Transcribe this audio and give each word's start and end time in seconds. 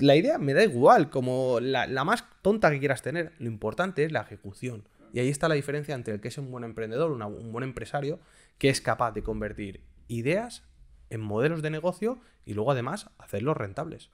la 0.00 0.16
idea 0.16 0.38
me 0.38 0.54
da 0.54 0.64
igual, 0.64 1.10
como 1.10 1.60
la, 1.60 1.86
más 2.04 2.24
tonta 2.42 2.70
que 2.70 2.78
quieras 2.78 3.02
tener. 3.02 3.32
Lo 3.38 3.46
importante 3.46 4.04
es 4.04 4.12
la 4.12 4.22
ejecución. 4.22 4.84
Y 5.12 5.20
ahí 5.20 5.28
está 5.28 5.48
la 5.48 5.54
diferencia 5.54 5.94
entre 5.94 6.14
el 6.14 6.20
que 6.20 6.28
es 6.28 6.38
un 6.38 6.50
buen 6.50 6.64
emprendedor, 6.64 7.10
un 7.10 7.52
buen 7.52 7.64
empresario, 7.64 8.20
que 8.58 8.68
es 8.68 8.80
capaz 8.80 9.12
de 9.12 9.22
convertir 9.22 9.82
ideas 10.08 10.64
en 11.10 11.20
modelos 11.20 11.62
de 11.62 11.70
negocio 11.70 12.20
y 12.44 12.54
luego 12.54 12.70
además 12.70 13.10
hacerlos 13.18 13.56
rentables. 13.56 14.10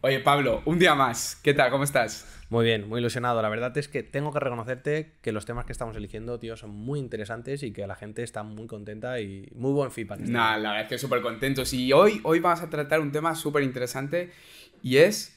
Oye, 0.00 0.20
Pablo, 0.20 0.62
un 0.66 0.78
día 0.78 0.94
más. 0.94 1.36
¿Qué 1.42 1.54
tal? 1.54 1.70
¿Cómo 1.70 1.84
estás? 1.84 2.33
Muy 2.54 2.66
bien, 2.66 2.88
muy 2.88 3.00
ilusionado. 3.00 3.42
La 3.42 3.48
verdad 3.48 3.76
es 3.76 3.88
que 3.88 4.04
tengo 4.04 4.32
que 4.32 4.38
reconocerte 4.38 5.10
que 5.22 5.32
los 5.32 5.44
temas 5.44 5.64
que 5.64 5.72
estamos 5.72 5.96
eligiendo, 5.96 6.38
tío, 6.38 6.56
son 6.56 6.70
muy 6.70 7.00
interesantes 7.00 7.64
y 7.64 7.72
que 7.72 7.84
la 7.84 7.96
gente 7.96 8.22
está 8.22 8.44
muy 8.44 8.68
contenta 8.68 9.18
y 9.18 9.50
muy 9.56 9.72
buen 9.72 9.90
feedback. 9.90 10.20
Nada, 10.20 10.58
la 10.58 10.68
verdad 10.68 10.82
es 10.84 10.88
que 10.88 10.98
súper 10.98 11.20
contentos. 11.20 11.72
Y 11.74 11.92
hoy, 11.92 12.20
hoy 12.22 12.38
vamos 12.38 12.62
a 12.62 12.70
tratar 12.70 13.00
un 13.00 13.10
tema 13.10 13.34
súper 13.34 13.64
interesante 13.64 14.30
y 14.84 14.98
es, 14.98 15.36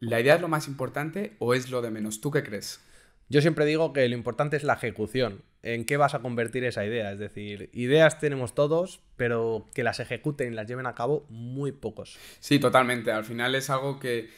¿la 0.00 0.22
idea 0.22 0.36
es 0.36 0.40
lo 0.40 0.48
más 0.48 0.66
importante 0.66 1.34
o 1.38 1.52
es 1.52 1.68
lo 1.68 1.82
de 1.82 1.90
menos? 1.90 2.22
¿Tú 2.22 2.30
qué 2.30 2.42
crees? 2.42 2.80
Yo 3.28 3.42
siempre 3.42 3.66
digo 3.66 3.92
que 3.92 4.08
lo 4.08 4.14
importante 4.14 4.56
es 4.56 4.64
la 4.64 4.72
ejecución. 4.72 5.42
¿En 5.62 5.84
qué 5.84 5.98
vas 5.98 6.14
a 6.14 6.20
convertir 6.20 6.64
esa 6.64 6.86
idea? 6.86 7.12
Es 7.12 7.18
decir, 7.18 7.68
ideas 7.74 8.20
tenemos 8.20 8.54
todos, 8.54 9.02
pero 9.16 9.66
que 9.74 9.82
las 9.82 10.00
ejecuten 10.00 10.54
y 10.54 10.56
las 10.56 10.66
lleven 10.66 10.86
a 10.86 10.94
cabo 10.94 11.26
muy 11.28 11.72
pocos. 11.72 12.16
Sí, 12.40 12.58
totalmente. 12.58 13.12
Al 13.12 13.24
final 13.24 13.54
es 13.54 13.68
algo 13.68 14.00
que, 14.00 14.30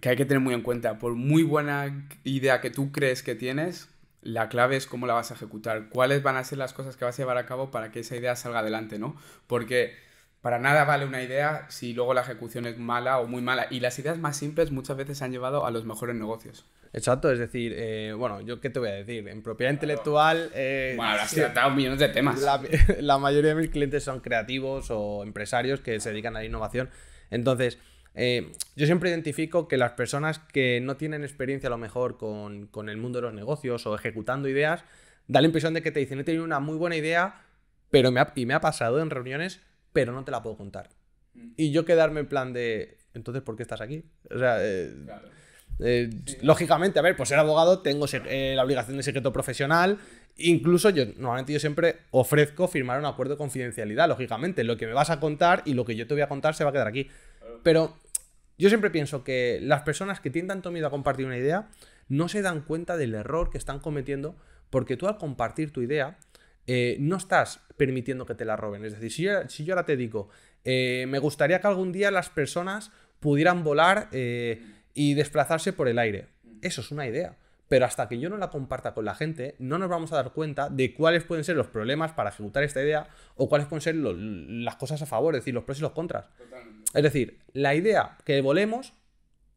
que 0.00 0.08
hay 0.10 0.16
que 0.16 0.24
tener 0.24 0.40
muy 0.40 0.54
en 0.54 0.62
cuenta. 0.62 0.98
Por 0.98 1.14
muy 1.14 1.42
buena 1.42 2.08
idea 2.24 2.60
que 2.60 2.70
tú 2.70 2.92
crees 2.92 3.22
que 3.22 3.34
tienes, 3.34 3.88
la 4.22 4.48
clave 4.48 4.76
es 4.76 4.86
cómo 4.86 5.06
la 5.06 5.14
vas 5.14 5.30
a 5.30 5.34
ejecutar. 5.34 5.88
¿Cuáles 5.88 6.22
van 6.22 6.36
a 6.36 6.44
ser 6.44 6.58
las 6.58 6.72
cosas 6.72 6.96
que 6.96 7.04
vas 7.04 7.14
a 7.18 7.22
llevar 7.22 7.38
a 7.38 7.46
cabo 7.46 7.70
para 7.70 7.90
que 7.90 8.00
esa 8.00 8.16
idea 8.16 8.36
salga 8.36 8.60
adelante, 8.60 8.98
¿no? 8.98 9.16
Porque 9.46 9.94
para 10.40 10.58
nada 10.58 10.84
vale 10.84 11.04
una 11.06 11.22
idea 11.22 11.66
si 11.68 11.92
luego 11.92 12.14
la 12.14 12.20
ejecución 12.20 12.66
es 12.66 12.78
mala 12.78 13.18
o 13.18 13.26
muy 13.26 13.42
mala. 13.42 13.66
Y 13.70 13.80
las 13.80 13.98
ideas 13.98 14.18
más 14.18 14.36
simples 14.36 14.70
muchas 14.70 14.96
veces 14.96 15.22
han 15.22 15.32
llevado 15.32 15.66
a 15.66 15.70
los 15.70 15.84
mejores 15.84 16.14
negocios. 16.14 16.64
Exacto, 16.92 17.30
es 17.30 17.38
decir, 17.38 17.74
eh, 17.76 18.14
bueno, 18.16 18.40
yo 18.40 18.60
qué 18.60 18.70
te 18.70 18.78
voy 18.78 18.88
a 18.88 18.92
decir, 18.92 19.28
en 19.28 19.42
propiedad 19.42 19.72
intelectual... 19.72 20.50
eh, 20.54 20.94
Bueno, 20.96 21.12
habrás 21.12 21.30
sí, 21.30 21.36
tratado 21.36 21.70
millones 21.70 21.98
de 21.98 22.08
temas. 22.08 22.40
la, 22.40 22.62
la 23.00 23.18
mayoría 23.18 23.54
de 23.54 23.60
mis 23.60 23.70
clientes 23.70 24.04
son 24.04 24.20
creativos 24.20 24.86
o 24.90 25.22
empresarios 25.24 25.80
que 25.80 26.00
se 26.00 26.10
dedican 26.10 26.36
a 26.36 26.40
la 26.40 26.44
innovación. 26.46 26.88
Entonces, 27.30 27.78
eh, 28.16 28.50
yo 28.74 28.86
siempre 28.86 29.10
identifico 29.10 29.68
que 29.68 29.76
las 29.76 29.92
personas 29.92 30.38
que 30.38 30.80
no 30.80 30.96
tienen 30.96 31.22
experiencia 31.22 31.68
a 31.68 31.70
lo 31.70 31.78
mejor 31.78 32.16
con, 32.16 32.66
con 32.66 32.88
el 32.88 32.96
mundo 32.96 33.18
de 33.18 33.22
los 33.22 33.34
negocios 33.34 33.86
o 33.86 33.94
ejecutando 33.94 34.48
ideas, 34.48 34.84
da 35.28 35.40
la 35.40 35.46
impresión 35.46 35.74
de 35.74 35.82
que 35.82 35.92
te 35.92 36.00
dicen, 36.00 36.18
he 36.18 36.24
tenido 36.24 36.44
una 36.44 36.58
muy 36.58 36.76
buena 36.76 36.96
idea, 36.96 37.42
pero 37.90 38.10
me 38.10 38.20
ha, 38.20 38.32
y 38.34 38.46
me 38.46 38.54
ha 38.54 38.60
pasado 38.60 39.00
en 39.00 39.10
reuniones, 39.10 39.60
pero 39.92 40.12
no 40.12 40.24
te 40.24 40.30
la 40.30 40.42
puedo 40.42 40.56
contar. 40.56 40.88
Y 41.56 41.70
yo 41.70 41.84
quedarme 41.84 42.20
en 42.20 42.26
plan 42.26 42.52
de, 42.52 42.98
entonces, 43.14 43.42
¿por 43.42 43.56
qué 43.56 43.62
estás 43.62 43.80
aquí? 43.80 44.04
O 44.30 44.38
sea, 44.38 44.58
eh, 44.60 44.94
eh, 45.78 46.10
Lógicamente, 46.42 46.98
a 46.98 47.02
ver, 47.02 47.16
pues 47.16 47.28
ser 47.28 47.38
abogado 47.38 47.80
tengo 47.80 48.06
eh, 48.12 48.54
la 48.56 48.64
obligación 48.64 48.96
de 48.96 49.02
secreto 49.02 49.32
profesional. 49.32 49.98
Incluso 50.38 50.90
yo, 50.90 51.04
normalmente 51.16 51.52
yo 51.52 51.60
siempre 51.60 51.96
ofrezco 52.10 52.68
firmar 52.68 52.98
un 52.98 53.06
acuerdo 53.06 53.34
de 53.34 53.38
confidencialidad, 53.38 54.08
lógicamente. 54.08 54.64
Lo 54.64 54.76
que 54.76 54.86
me 54.86 54.92
vas 54.92 55.10
a 55.10 55.20
contar 55.20 55.62
y 55.64 55.74
lo 55.74 55.84
que 55.84 55.96
yo 55.96 56.06
te 56.06 56.14
voy 56.14 56.22
a 56.22 56.28
contar 56.28 56.54
se 56.54 56.64
va 56.64 56.70
a 56.70 56.72
quedar 56.72 56.88
aquí. 56.88 57.08
Pero 57.62 57.96
yo 58.58 58.68
siempre 58.68 58.90
pienso 58.90 59.24
que 59.24 59.58
las 59.62 59.82
personas 59.82 60.20
que 60.20 60.30
tienen 60.30 60.48
tanto 60.48 60.70
miedo 60.70 60.86
a 60.86 60.90
compartir 60.90 61.26
una 61.26 61.36
idea 61.36 61.68
no 62.08 62.28
se 62.28 62.42
dan 62.42 62.62
cuenta 62.62 62.96
del 62.96 63.14
error 63.14 63.50
que 63.50 63.58
están 63.58 63.80
cometiendo 63.80 64.36
porque 64.70 64.96
tú 64.96 65.06
al 65.06 65.18
compartir 65.18 65.72
tu 65.72 65.82
idea 65.82 66.18
eh, 66.66 66.96
no 66.98 67.16
estás 67.16 67.60
permitiendo 67.76 68.26
que 68.26 68.34
te 68.34 68.44
la 68.44 68.56
roben. 68.56 68.84
Es 68.84 68.98
decir, 68.98 69.30
si 69.48 69.64
yo, 69.64 69.74
ahora 69.74 69.86
te 69.86 69.96
digo, 69.96 70.28
eh, 70.64 71.06
me 71.08 71.18
gustaría 71.18 71.60
que 71.60 71.66
algún 71.66 71.92
día 71.92 72.10
las 72.10 72.28
personas 72.28 72.90
pudieran 73.20 73.62
volar 73.62 74.08
eh, 74.12 74.62
y 74.94 75.14
desplazarse 75.14 75.72
por 75.72 75.88
el 75.88 75.98
aire. 75.98 76.26
Eso 76.62 76.80
es 76.80 76.90
una 76.90 77.06
idea. 77.06 77.36
Pero 77.68 77.84
hasta 77.84 78.08
que 78.08 78.18
yo 78.20 78.28
no 78.28 78.36
la 78.36 78.50
comparta 78.50 78.94
con 78.94 79.04
la 79.04 79.14
gente, 79.14 79.56
no 79.58 79.78
nos 79.78 79.88
vamos 79.88 80.12
a 80.12 80.16
dar 80.16 80.32
cuenta 80.32 80.68
de 80.68 80.94
cuáles 80.94 81.24
pueden 81.24 81.44
ser 81.44 81.56
los 81.56 81.66
problemas 81.66 82.12
para 82.12 82.30
ejecutar 82.30 82.62
esta 82.62 82.82
idea 82.82 83.08
o 83.34 83.48
cuáles 83.48 83.66
pueden 83.66 83.80
ser 83.82 83.96
lo- 83.96 84.14
las 84.14 84.76
cosas 84.76 85.02
a 85.02 85.06
favor, 85.06 85.34
es 85.34 85.40
decir, 85.42 85.54
los 85.54 85.64
pros 85.64 85.78
y 85.78 85.82
los 85.82 85.92
contras. 85.92 86.28
Es 86.94 87.02
decir, 87.02 87.40
la 87.52 87.74
idea 87.74 88.16
que 88.24 88.40
volemos, 88.40 88.94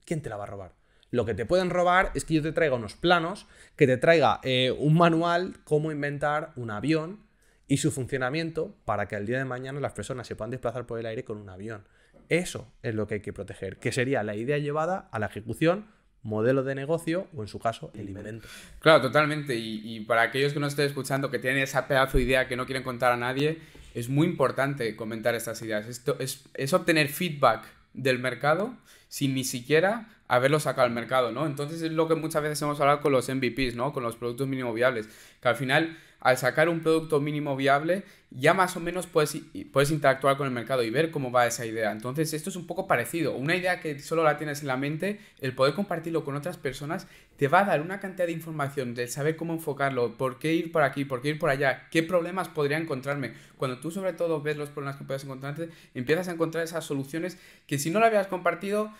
¿quién 0.05 0.21
te 0.21 0.29
la 0.29 0.37
va 0.37 0.43
a 0.43 0.47
robar? 0.47 0.73
Lo 1.11 1.25
que 1.25 1.33
te 1.35 1.45
pueden 1.45 1.69
robar 1.69 2.11
es 2.15 2.25
que 2.25 2.35
yo 2.35 2.41
te 2.41 2.51
traiga 2.51 2.75
unos 2.75 2.95
planos, 2.95 3.47
que 3.75 3.87
te 3.87 3.97
traiga 3.97 4.39
eh, 4.43 4.71
un 4.77 4.95
manual, 4.95 5.57
cómo 5.63 5.91
inventar 5.91 6.51
un 6.55 6.71
avión 6.71 7.19
y 7.67 7.77
su 7.77 7.91
funcionamiento 7.91 8.75
para 8.85 9.07
que 9.07 9.15
al 9.15 9.25
día 9.27 9.37
de 9.37 9.45
mañana 9.45 9.79
las 9.79 9.93
personas 9.93 10.25
se 10.27 10.35
puedan 10.35 10.49
desplazar 10.51 10.85
por 10.87 10.99
el 10.99 11.05
aire 11.05 11.23
con 11.23 11.37
un 11.37 11.49
avión. 11.49 11.87
Eso 12.29 12.71
es 12.83 12.93
lo 12.95 13.07
que 13.07 13.15
hay 13.15 13.21
que 13.21 13.33
proteger, 13.33 13.77
que 13.77 13.91
sería 13.91 14.21
la 14.23 14.35
idea 14.35 14.57
llevada 14.59 15.07
a 15.11 15.17
la 15.19 15.27
ejecución, 15.27 15.87
modelo 16.23 16.63
de 16.63 16.75
negocio 16.75 17.27
o 17.35 17.41
en 17.41 17.47
su 17.47 17.59
caso 17.59 17.91
el 17.93 18.09
invento. 18.09 18.47
Claro, 18.79 19.01
totalmente. 19.01 19.55
Y, 19.55 20.01
para 20.01 20.23
aquellos 20.23 20.53
que 20.53 20.59
no 20.59 20.67
estén 20.67 20.85
escuchando, 20.85 21.31
que 21.31 21.39
tienen 21.39 21.61
esa 21.61 21.87
pedazo 21.87 22.17
de 22.17 22.23
idea 22.23 22.47
que 22.47 22.55
no 22.55 22.65
quieren 22.65 22.83
contar 22.83 23.11
a 23.11 23.17
nadie, 23.17 23.59
es 23.93 24.09
muy 24.09 24.27
importante 24.27 24.95
comentar 24.95 25.35
estas 25.35 25.61
ideas. 25.61 25.87
Esto 25.87 26.17
es, 26.19 26.43
es 26.53 26.73
obtener 26.73 27.09
feedback 27.09 27.65
del 27.93 28.19
mercado 28.19 28.75
sin 29.07 29.33
ni 29.33 29.43
siquiera 29.43 30.07
haberlo 30.27 30.59
sacado 30.59 30.85
al 30.85 30.93
mercado, 30.93 31.31
¿no? 31.31 31.47
Entonces 31.47 31.81
es 31.81 31.91
lo 31.91 32.07
que 32.07 32.15
muchas 32.15 32.43
veces 32.43 32.61
hemos 32.61 32.79
hablado 32.79 33.01
con 33.01 33.11
los 33.11 33.27
MVPs, 33.27 33.75
¿no? 33.75 33.91
Con 33.91 34.03
los 34.03 34.15
productos 34.15 34.47
mínimo 34.47 34.73
viables. 34.73 35.09
Que 35.41 35.47
al 35.47 35.55
final, 35.55 35.97
al 36.19 36.37
sacar 36.37 36.69
un 36.69 36.81
producto 36.81 37.19
mínimo 37.19 37.55
viable, 37.55 38.03
ya 38.31 38.53
más 38.53 38.75
o 38.77 38.79
menos 38.79 39.07
puedes, 39.07 39.37
puedes 39.71 39.91
interactuar 39.91 40.37
con 40.37 40.45
el 40.45 40.53
mercado 40.53 40.83
y 40.83 40.89
ver 40.89 41.09
cómo 41.09 41.31
va 41.31 41.47
esa 41.47 41.65
idea. 41.65 41.91
Entonces, 41.91 42.33
esto 42.33 42.49
es 42.49 42.55
un 42.55 42.67
poco 42.67 42.87
parecido. 42.87 43.35
Una 43.35 43.55
idea 43.55 43.79
que 43.79 43.99
solo 43.99 44.23
la 44.23 44.37
tienes 44.37 44.61
en 44.61 44.67
la 44.67 44.77
mente, 44.77 45.19
el 45.39 45.55
poder 45.55 45.73
compartirlo 45.73 46.23
con 46.23 46.35
otras 46.35 46.57
personas, 46.57 47.07
te 47.37 47.47
va 47.47 47.61
a 47.61 47.63
dar 47.63 47.81
una 47.81 48.01
cantidad 48.01 48.27
de 48.27 48.33
información, 48.33 48.93
de 48.93 49.07
saber 49.07 49.37
cómo 49.37 49.53
enfocarlo, 49.53 50.17
por 50.17 50.39
qué 50.39 50.53
ir 50.53 50.73
por 50.73 50.83
aquí, 50.83 51.05
por 51.05 51.21
qué 51.21 51.29
ir 51.29 51.39
por 51.39 51.49
allá, 51.49 51.87
qué 51.89 52.03
problemas 52.03 52.49
podría 52.49 52.77
encontrarme. 52.77 53.31
Cuando 53.55 53.79
tú 53.79 53.91
sobre 53.91 54.11
todo 54.11 54.41
ves 54.41 54.57
los 54.57 54.69
problemas 54.69 54.97
que 54.97 55.05
puedes 55.05 55.23
encontrarte, 55.23 55.69
empiezas 55.93 56.27
a 56.27 56.33
encontrar 56.33 56.65
esas 56.65 56.83
soluciones 56.83 57.37
que 57.65 57.79
si 57.79 57.91
no 57.91 58.01
la 58.01 58.07
habías 58.07 58.27
compartido, 58.27 58.91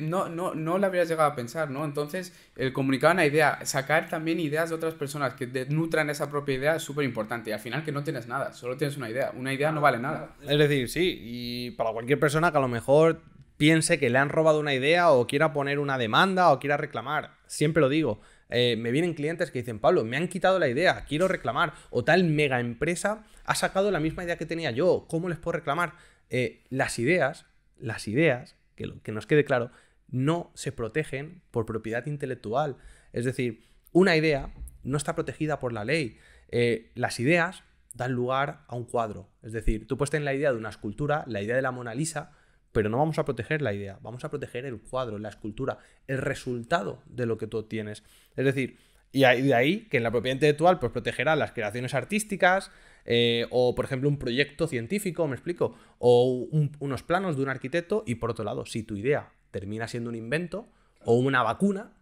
no, 0.00 0.28
no, 0.28 0.54
no 0.54 0.76
la 0.76 0.86
habrías 0.88 1.08
llegado 1.08 1.30
a 1.30 1.34
pensar, 1.34 1.70
¿no? 1.70 1.86
Entonces, 1.86 2.34
el 2.56 2.74
comunicar 2.74 3.14
una 3.14 3.24
idea, 3.24 3.64
sacar 3.64 4.10
también 4.10 4.38
ideas 4.38 4.68
de 4.68 4.74
otras 4.74 4.92
personas 4.92 5.32
que 5.32 5.46
nutran 5.70 6.10
esa 6.10 6.30
propia 6.30 6.56
idea 6.56 6.76
es 6.76 6.82
súper 6.82 7.06
importante. 7.06 7.50
Y 7.50 7.52
al 7.54 7.60
final 7.60 7.84
que 7.84 7.92
no 7.92 8.04
tienes 8.04 8.26
nada, 8.26 8.52
solo 8.52 8.67
tienes 8.76 8.96
una 8.96 9.08
idea. 9.10 9.32
Una 9.36 9.52
idea 9.52 9.72
no 9.72 9.80
vale 9.80 9.98
nada. 9.98 10.36
Es 10.42 10.58
decir, 10.58 10.88
sí, 10.88 11.18
y 11.20 11.70
para 11.72 11.92
cualquier 11.92 12.18
persona 12.20 12.50
que 12.52 12.58
a 12.58 12.60
lo 12.60 12.68
mejor 12.68 13.22
piense 13.56 13.98
que 13.98 14.10
le 14.10 14.18
han 14.18 14.28
robado 14.28 14.60
una 14.60 14.74
idea 14.74 15.10
o 15.10 15.26
quiera 15.26 15.52
poner 15.52 15.78
una 15.78 15.98
demanda 15.98 16.52
o 16.52 16.58
quiera 16.60 16.76
reclamar, 16.76 17.34
siempre 17.46 17.80
lo 17.80 17.88
digo. 17.88 18.20
eh, 18.50 18.76
me 18.78 18.90
vienen 18.92 19.12
clientes 19.12 19.50
que 19.50 19.58
dicen, 19.58 19.78
Pablo, 19.78 20.04
me 20.04 20.16
han 20.16 20.28
quitado 20.28 20.58
la 20.58 20.68
idea, 20.68 21.04
quiero 21.06 21.28
reclamar. 21.28 21.74
O 21.90 22.02
tal 22.04 22.24
mega 22.24 22.60
empresa 22.60 23.24
ha 23.44 23.54
sacado 23.54 23.90
la 23.90 24.00
misma 24.00 24.24
idea 24.24 24.38
que 24.38 24.46
tenía 24.46 24.70
yo, 24.70 25.04
¿cómo 25.08 25.28
les 25.28 25.38
puedo 25.38 25.58
reclamar? 25.58 25.92
Eh, 26.30 26.64
las 26.70 26.98
ideas, 26.98 27.44
las 27.78 28.08
ideas, 28.08 28.56
que, 28.74 28.86
lo- 28.86 29.02
que 29.02 29.12
nos 29.12 29.26
quede 29.26 29.44
claro, 29.44 29.70
no 30.10 30.50
se 30.54 30.72
protegen 30.72 31.42
por 31.50 31.66
propiedad 31.66 32.06
intelectual. 32.06 32.76
Es 33.12 33.26
decir, 33.26 33.66
una 33.92 34.16
idea 34.16 34.50
no 34.82 34.96
está 34.96 35.14
protegida 35.14 35.58
por 35.58 35.74
la 35.74 35.84
ley. 35.84 36.16
Eh, 36.50 36.90
las 36.94 37.20
ideas 37.20 37.64
dan 37.94 38.12
lugar 38.12 38.64
a 38.68 38.76
un 38.76 38.84
cuadro. 38.84 39.28
Es 39.42 39.52
decir, 39.52 39.86
tú 39.86 39.96
puedes 39.96 40.10
tener 40.10 40.24
la 40.24 40.34
idea 40.34 40.52
de 40.52 40.58
una 40.58 40.68
escultura, 40.68 41.24
la 41.26 41.42
idea 41.42 41.56
de 41.56 41.62
la 41.62 41.70
Mona 41.72 41.94
Lisa, 41.94 42.32
pero 42.72 42.88
no 42.90 42.98
vamos 42.98 43.18
a 43.18 43.24
proteger 43.24 43.62
la 43.62 43.72
idea, 43.72 43.98
vamos 44.02 44.24
a 44.24 44.30
proteger 44.30 44.66
el 44.66 44.78
cuadro, 44.80 45.18
la 45.18 45.30
escultura, 45.30 45.78
el 46.06 46.18
resultado 46.18 47.02
de 47.06 47.26
lo 47.26 47.38
que 47.38 47.46
tú 47.46 47.62
tienes. 47.64 48.04
Es 48.36 48.44
decir, 48.44 48.78
y 49.10 49.20
de 49.22 49.54
ahí 49.54 49.88
que 49.88 49.96
en 49.96 50.02
la 50.02 50.10
propiedad 50.10 50.34
intelectual 50.36 50.78
pues 50.78 50.92
protegerá 50.92 51.34
las 51.34 51.52
creaciones 51.52 51.94
artísticas 51.94 52.70
eh, 53.06 53.46
o, 53.50 53.74
por 53.74 53.86
ejemplo, 53.86 54.06
un 54.08 54.18
proyecto 54.18 54.66
científico, 54.68 55.26
me 55.26 55.34
explico, 55.34 55.74
o 55.98 56.46
un- 56.50 56.72
unos 56.78 57.02
planos 57.02 57.36
de 57.36 57.42
un 57.42 57.48
arquitecto 57.48 58.04
y, 58.06 58.16
por 58.16 58.30
otro 58.30 58.44
lado, 58.44 58.66
si 58.66 58.82
tu 58.82 58.96
idea 58.96 59.32
termina 59.50 59.88
siendo 59.88 60.10
un 60.10 60.16
invento 60.16 60.68
o 61.06 61.14
una 61.14 61.42
vacuna, 61.42 61.94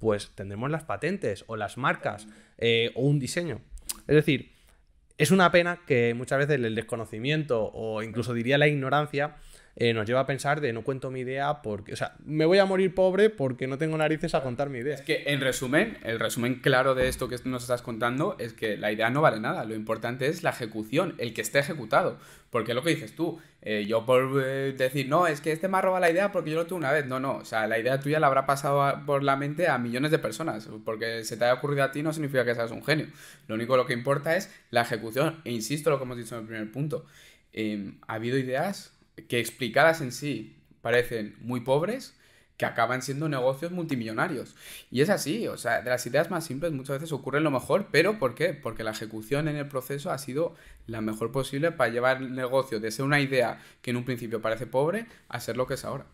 pues 0.00 0.32
tendremos 0.34 0.68
las 0.68 0.82
patentes 0.82 1.44
o 1.46 1.54
las 1.56 1.78
marcas 1.78 2.26
eh, 2.58 2.90
o 2.96 3.02
un 3.02 3.20
diseño. 3.20 3.60
Es 4.08 4.16
decir, 4.16 4.50
es 5.18 5.30
una 5.30 5.50
pena 5.50 5.80
que 5.86 6.14
muchas 6.14 6.38
veces 6.38 6.56
el 6.56 6.74
desconocimiento 6.74 7.70
o 7.74 8.02
incluso 8.02 8.34
diría 8.34 8.58
la 8.58 8.68
ignorancia 8.68 9.36
eh, 9.74 9.94
nos 9.94 10.06
lleva 10.06 10.20
a 10.20 10.26
pensar 10.26 10.60
de 10.60 10.72
no 10.72 10.82
cuento 10.82 11.10
mi 11.10 11.20
idea 11.20 11.62
porque, 11.62 11.94
o 11.94 11.96
sea, 11.96 12.14
me 12.24 12.44
voy 12.44 12.58
a 12.58 12.66
morir 12.66 12.94
pobre 12.94 13.30
porque 13.30 13.66
no 13.66 13.78
tengo 13.78 13.96
narices 13.96 14.34
a 14.34 14.42
contar 14.42 14.68
mi 14.68 14.78
idea. 14.78 14.94
Es 14.94 15.02
que 15.02 15.24
en 15.26 15.40
resumen, 15.40 15.96
el 16.02 16.20
resumen 16.20 16.56
claro 16.56 16.94
de 16.94 17.08
esto 17.08 17.28
que 17.28 17.36
nos 17.44 17.62
estás 17.62 17.80
contando 17.80 18.36
es 18.38 18.52
que 18.52 18.76
la 18.76 18.92
idea 18.92 19.08
no 19.08 19.22
vale 19.22 19.40
nada, 19.40 19.64
lo 19.64 19.74
importante 19.74 20.26
es 20.26 20.42
la 20.42 20.50
ejecución, 20.50 21.14
el 21.18 21.32
que 21.32 21.40
esté 21.40 21.58
ejecutado. 21.58 22.18
Porque 22.50 22.74
lo 22.74 22.82
que 22.82 22.90
dices 22.90 23.16
tú, 23.16 23.40
eh, 23.62 23.86
yo 23.88 24.04
por 24.04 24.42
eh, 24.44 24.74
decir, 24.76 25.08
no, 25.08 25.26
es 25.26 25.40
que 25.40 25.52
este 25.52 25.68
me 25.68 25.78
ha 25.78 25.80
robado 25.80 26.02
la 26.02 26.10
idea 26.10 26.32
porque 26.32 26.50
yo 26.50 26.56
lo 26.56 26.66
tuve 26.66 26.80
una 26.80 26.92
vez, 26.92 27.06
no, 27.06 27.18
no, 27.18 27.36
o 27.36 27.44
sea, 27.46 27.66
la 27.66 27.78
idea 27.78 27.98
tuya 27.98 28.20
la 28.20 28.26
habrá 28.26 28.44
pasado 28.44 29.06
por 29.06 29.22
la 29.22 29.36
mente 29.36 29.68
a 29.68 29.78
millones 29.78 30.10
de 30.10 30.18
personas, 30.18 30.68
porque 30.84 31.24
se 31.24 31.38
te 31.38 31.46
haya 31.46 31.54
ocurrido 31.54 31.82
a 31.82 31.92
ti 31.92 32.02
no 32.02 32.12
significa 32.12 32.44
que 32.44 32.54
seas 32.54 32.70
un 32.70 32.84
genio, 32.84 33.06
lo 33.48 33.54
único 33.54 33.78
lo 33.78 33.86
que 33.86 33.94
importa 33.94 34.36
es 34.36 34.54
la 34.68 34.82
ejecución, 34.82 35.40
e 35.46 35.50
insisto 35.50 35.88
lo 35.88 35.96
que 35.96 36.04
hemos 36.04 36.18
dicho 36.18 36.34
en 36.34 36.42
el 36.42 36.46
primer 36.46 36.70
punto, 36.70 37.06
ha 38.06 38.12
habido 38.12 38.36
ideas 38.36 38.92
que 39.28 39.40
explicadas 39.40 40.00
en 40.00 40.12
sí 40.12 40.56
parecen 40.80 41.36
muy 41.40 41.60
pobres, 41.60 42.14
que 42.56 42.66
acaban 42.66 43.02
siendo 43.02 43.28
negocios 43.28 43.72
multimillonarios. 43.72 44.54
Y 44.90 45.00
es 45.00 45.10
así, 45.10 45.48
o 45.48 45.56
sea, 45.56 45.82
de 45.82 45.90
las 45.90 46.06
ideas 46.06 46.30
más 46.30 46.44
simples 46.44 46.72
muchas 46.72 47.00
veces 47.00 47.12
ocurren 47.12 47.44
lo 47.44 47.50
mejor, 47.50 47.88
pero 47.90 48.18
¿por 48.18 48.34
qué? 48.34 48.52
Porque 48.52 48.84
la 48.84 48.92
ejecución 48.92 49.48
en 49.48 49.56
el 49.56 49.68
proceso 49.68 50.10
ha 50.10 50.18
sido 50.18 50.54
la 50.86 51.00
mejor 51.00 51.32
posible 51.32 51.72
para 51.72 51.90
llevar 51.90 52.18
el 52.18 52.34
negocio 52.34 52.78
de 52.78 52.90
ser 52.90 53.04
una 53.04 53.20
idea 53.20 53.58
que 53.80 53.90
en 53.90 53.96
un 53.96 54.04
principio 54.04 54.42
parece 54.42 54.66
pobre 54.66 55.06
a 55.28 55.40
ser 55.40 55.56
lo 55.56 55.66
que 55.66 55.74
es 55.74 55.84
ahora. 55.84 56.06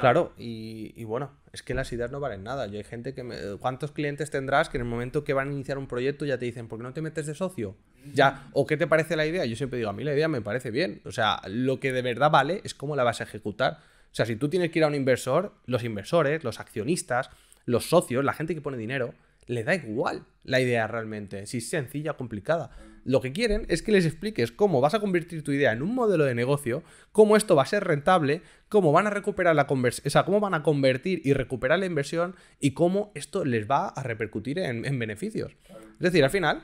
Claro, 0.00 0.32
y, 0.36 1.04
bueno, 1.04 1.30
es 1.52 1.62
que 1.62 1.74
las 1.74 1.92
ideas 1.92 2.10
no 2.10 2.20
valen 2.20 2.42
nada. 2.42 2.66
Yo 2.66 2.78
hay 2.78 2.84
gente 2.84 3.14
que... 3.14 3.22
Me... 3.22 3.36
¿Cuántos 3.58 3.92
clientes 3.92 4.30
tendrás 4.30 4.68
que 4.68 4.78
en 4.78 4.82
el 4.84 4.88
momento 4.88 5.24
que 5.24 5.32
van 5.32 5.50
a 5.50 5.52
iniciar 5.52 5.78
un 5.78 5.86
proyecto 5.86 6.24
ya 6.24 6.38
te 6.38 6.44
dicen, 6.44 6.68
¿por 6.68 6.78
qué 6.78 6.82
no 6.84 6.92
te 6.92 7.02
metes 7.02 7.26
de 7.26 7.34
socio? 7.34 7.76
Ya, 8.14 8.48
¿o 8.52 8.66
qué 8.66 8.76
te 8.76 8.86
parece 8.86 9.16
la 9.16 9.26
idea? 9.26 9.44
Yo 9.44 9.56
siempre 9.56 9.78
digo, 9.78 9.90
a 9.90 9.92
mí 9.92 10.04
la 10.04 10.14
idea 10.14 10.28
me 10.28 10.40
parece 10.40 10.70
bien. 10.70 11.02
O 11.04 11.12
sea, 11.12 11.40
lo 11.46 11.80
que 11.80 11.92
de 11.92 12.02
verdad 12.02 12.30
vale 12.30 12.60
es 12.64 12.74
cómo 12.74 12.96
la 12.96 13.04
vas 13.04 13.20
a 13.20 13.24
ejecutar. 13.24 13.78
O 14.10 14.14
sea, 14.14 14.26
si 14.26 14.36
tú 14.36 14.48
tienes 14.48 14.70
que 14.70 14.78
ir 14.78 14.84
a 14.84 14.88
un 14.88 14.94
inversor, 14.94 15.54
los 15.66 15.84
inversores, 15.84 16.42
los 16.42 16.60
accionistas, 16.60 17.30
los 17.64 17.88
socios, 17.88 18.24
la 18.24 18.32
gente 18.32 18.54
que 18.54 18.60
pone 18.60 18.76
dinero, 18.76 19.14
le 19.46 19.64
da 19.64 19.74
igual 19.74 20.26
la 20.44 20.60
idea 20.60 20.86
realmente, 20.86 21.46
si 21.46 21.58
es 21.58 21.68
sencilla 21.68 22.12
o 22.12 22.16
complicada. 22.16 22.70
Lo 23.04 23.20
que 23.20 23.32
quieren 23.32 23.66
es 23.68 23.82
que 23.82 23.92
les 23.92 24.04
expliques 24.04 24.52
cómo 24.52 24.80
vas 24.80 24.94
a 24.94 25.00
convertir 25.00 25.42
tu 25.42 25.52
idea 25.52 25.72
en 25.72 25.82
un 25.82 25.94
modelo 25.94 26.24
de 26.24 26.34
negocio, 26.34 26.82
cómo 27.12 27.36
esto 27.36 27.56
va 27.56 27.62
a 27.62 27.66
ser 27.66 27.84
rentable, 27.84 28.42
cómo 28.68 28.92
van 28.92 29.06
a 29.06 29.10
recuperar 29.10 29.56
la 29.56 29.66
conversión, 29.66 30.06
o 30.06 30.10
sea, 30.10 30.24
cómo 30.24 30.40
van 30.40 30.54
a 30.54 30.62
convertir 30.62 31.22
y 31.24 31.32
recuperar 31.32 31.78
la 31.78 31.86
inversión 31.86 32.36
y 32.58 32.72
cómo 32.72 33.10
esto 33.14 33.44
les 33.44 33.70
va 33.70 33.88
a 33.88 34.02
repercutir 34.02 34.58
en, 34.58 34.98
beneficios. 34.98 35.56
Es 35.68 35.98
decir, 35.98 36.24
al 36.24 36.30
final, 36.30 36.62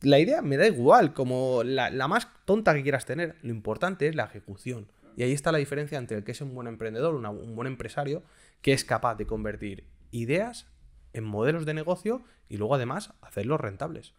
la 0.00 0.20
idea 0.20 0.42
me 0.42 0.56
da 0.56 0.66
igual, 0.66 1.12
como 1.12 1.62
la, 1.64 1.90
la 1.90 2.08
más 2.08 2.28
tonta 2.44 2.74
que 2.74 2.82
quieras 2.82 3.04
tener, 3.04 3.36
lo 3.42 3.50
importante 3.50 4.06
es 4.06 4.14
la 4.14 4.24
ejecución. 4.24 4.86
Y 5.16 5.22
ahí 5.22 5.32
está 5.32 5.52
la 5.52 5.58
diferencia 5.58 5.98
entre 5.98 6.16
el 6.16 6.24
que 6.24 6.32
es 6.32 6.40
un 6.40 6.54
buen 6.54 6.66
emprendedor, 6.66 7.14
un 7.14 7.56
buen 7.56 7.66
empresario, 7.66 8.22
que 8.62 8.72
es 8.72 8.84
capaz 8.84 9.16
de 9.16 9.26
convertir 9.26 9.84
ideas 10.10 10.66
en 11.14 11.24
modelos 11.24 11.64
de 11.64 11.72
negocio 11.74 12.22
y 12.48 12.58
luego 12.58 12.74
además 12.74 13.14
hacerlos 13.22 13.60
rentables. 13.60 14.12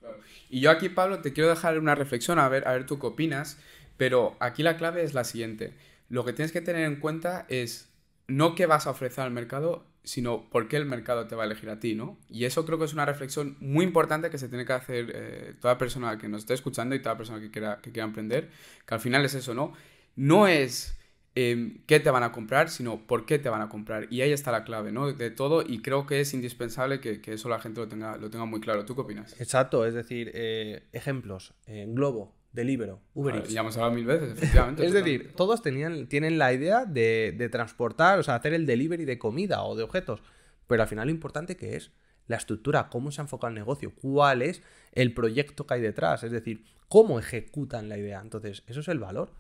Y 0.50 0.62
yo 0.62 0.72
aquí, 0.72 0.90
Pablo, 0.90 1.20
te 1.20 1.34
quiero 1.34 1.50
dejar 1.50 1.78
una 1.78 1.96
reflexión, 1.96 2.40
a 2.40 2.50
ver, 2.50 2.68
a 2.68 2.74
ver 2.74 2.86
tú 2.86 2.98
qué 3.00 3.08
opinas, 3.08 3.60
pero 3.98 4.36
aquí 4.40 4.64
la 4.64 4.78
clave 4.78 5.04
es 5.04 5.14
la 5.14 5.24
siguiente. 5.24 5.74
Lo 6.10 6.26
que 6.26 6.34
tienes 6.34 6.52
que 6.52 6.62
tener 6.62 6.86
en 6.86 7.00
cuenta 7.00 7.46
es 7.50 7.92
no 8.28 8.56
qué 8.56 8.66
vas 8.66 8.88
a 8.88 8.92
ofrecer 8.92 9.24
al 9.24 9.32
mercado, 9.32 9.86
sino 10.04 10.50
por 10.50 10.68
qué 10.68 10.78
el 10.78 10.86
mercado 10.86 11.28
te 11.28 11.36
va 11.36 11.44
a 11.44 11.46
elegir 11.46 11.70
a 11.70 11.80
ti, 11.80 11.96
¿no? 11.96 12.18
Y 12.30 12.46
eso 12.46 12.66
creo 12.66 12.78
que 12.78 12.86
es 12.86 12.94
una 12.94 13.06
reflexión 13.06 13.58
muy 13.60 13.86
importante 13.86 14.30
que 14.30 14.38
se 14.38 14.50
tiene 14.50 14.66
que 14.66 14.74
hacer 14.74 15.12
eh, 15.14 15.54
toda 15.60 15.78
persona 15.78 16.18
que 16.18 16.28
nos 16.28 16.42
esté 16.42 16.54
escuchando 16.54 16.96
y 16.96 17.02
toda 17.02 17.18
persona 17.18 17.40
que 17.40 17.52
quiera, 17.52 17.80
que 17.82 17.92
quiera 17.92 18.08
emprender, 18.08 18.50
que 18.86 18.94
al 18.94 19.00
final 19.00 19.26
es 19.26 19.34
eso, 19.34 19.54
¿no? 19.54 19.74
no 20.16 20.48
es 20.48 20.98
em, 21.36 21.80
qué 21.86 22.00
te 22.00 22.10
van 22.10 22.24
a 22.24 22.32
comprar, 22.32 22.70
sino 22.70 23.06
por 23.06 23.26
qué 23.26 23.40
te 23.40 23.50
van 23.50 23.62
a 23.62 23.70
comprar. 23.70 24.08
Y 24.10 24.22
ahí 24.22 24.32
está 24.32 24.52
la 24.52 24.64
clave, 24.64 24.92
¿no? 24.92 25.12
De 25.12 25.30
todo, 25.30 25.64
y 25.66 25.82
creo 25.82 26.06
que 26.06 26.22
es 26.22 26.34
indispensable 26.34 27.00
que, 27.00 27.22
eso 27.26 27.50
la 27.50 27.60
gente 27.60 27.82
lo 27.82 27.88
tenga, 27.88 28.18
lo 28.18 28.30
tenga 28.30 28.46
muy 28.46 28.60
claro. 28.60 28.86
¿Tú 28.86 28.96
qué 28.96 29.02
opinas? 29.02 29.40
Exacto, 29.40 29.86
es 29.86 29.94
decir, 29.94 30.32
eh, 30.34 30.84
ejemplos, 30.92 31.54
en 31.68 31.94
Globo, 31.96 32.34
Delibero, 32.52 33.02
Uber 33.14 33.36
Eats. 33.36 33.50
Ya 33.50 33.60
hemos 33.60 33.76
hablado 33.76 33.94
mil 33.94 34.06
veces, 34.06 34.32
efectivamente. 34.38 34.84
es 34.88 34.94
decir, 34.94 35.34
todos 35.36 35.62
tenían, 35.62 36.08
tienen 36.08 36.38
la 36.38 36.54
idea 36.54 36.86
de, 36.86 37.34
de, 37.38 37.50
transportar, 37.50 38.18
o 38.20 38.24
sea, 38.24 38.36
hacer 38.36 38.54
el 38.54 38.66
delivery 38.66 39.06
de 39.06 39.20
comida 39.20 39.64
o 39.64 39.76
de 39.76 39.84
objetos, 39.84 40.22
pero 40.68 40.82
al 40.82 40.88
final 40.88 41.08
lo 41.08 41.12
importante 41.12 41.58
que 41.58 41.76
es 41.76 41.92
la 42.28 42.38
estructura, 42.38 42.90
cómo 42.90 43.12
se 43.12 43.22
ha 43.22 43.24
enfocado 43.24 43.50
el 43.50 43.56
negocio, 43.56 43.94
cuál 43.94 44.42
es 44.42 44.62
el 44.94 45.14
proyecto 45.14 45.68
que 45.68 45.76
hay 45.76 45.82
detrás, 45.82 46.24
es 46.24 46.32
decir, 46.32 46.64
cómo 46.88 47.20
ejecutan 47.20 47.90
la 47.90 47.98
idea. 47.98 48.22
Entonces, 48.22 48.64
eso 48.68 48.80
es 48.80 48.88
el 48.88 49.00
valor. 49.00 49.32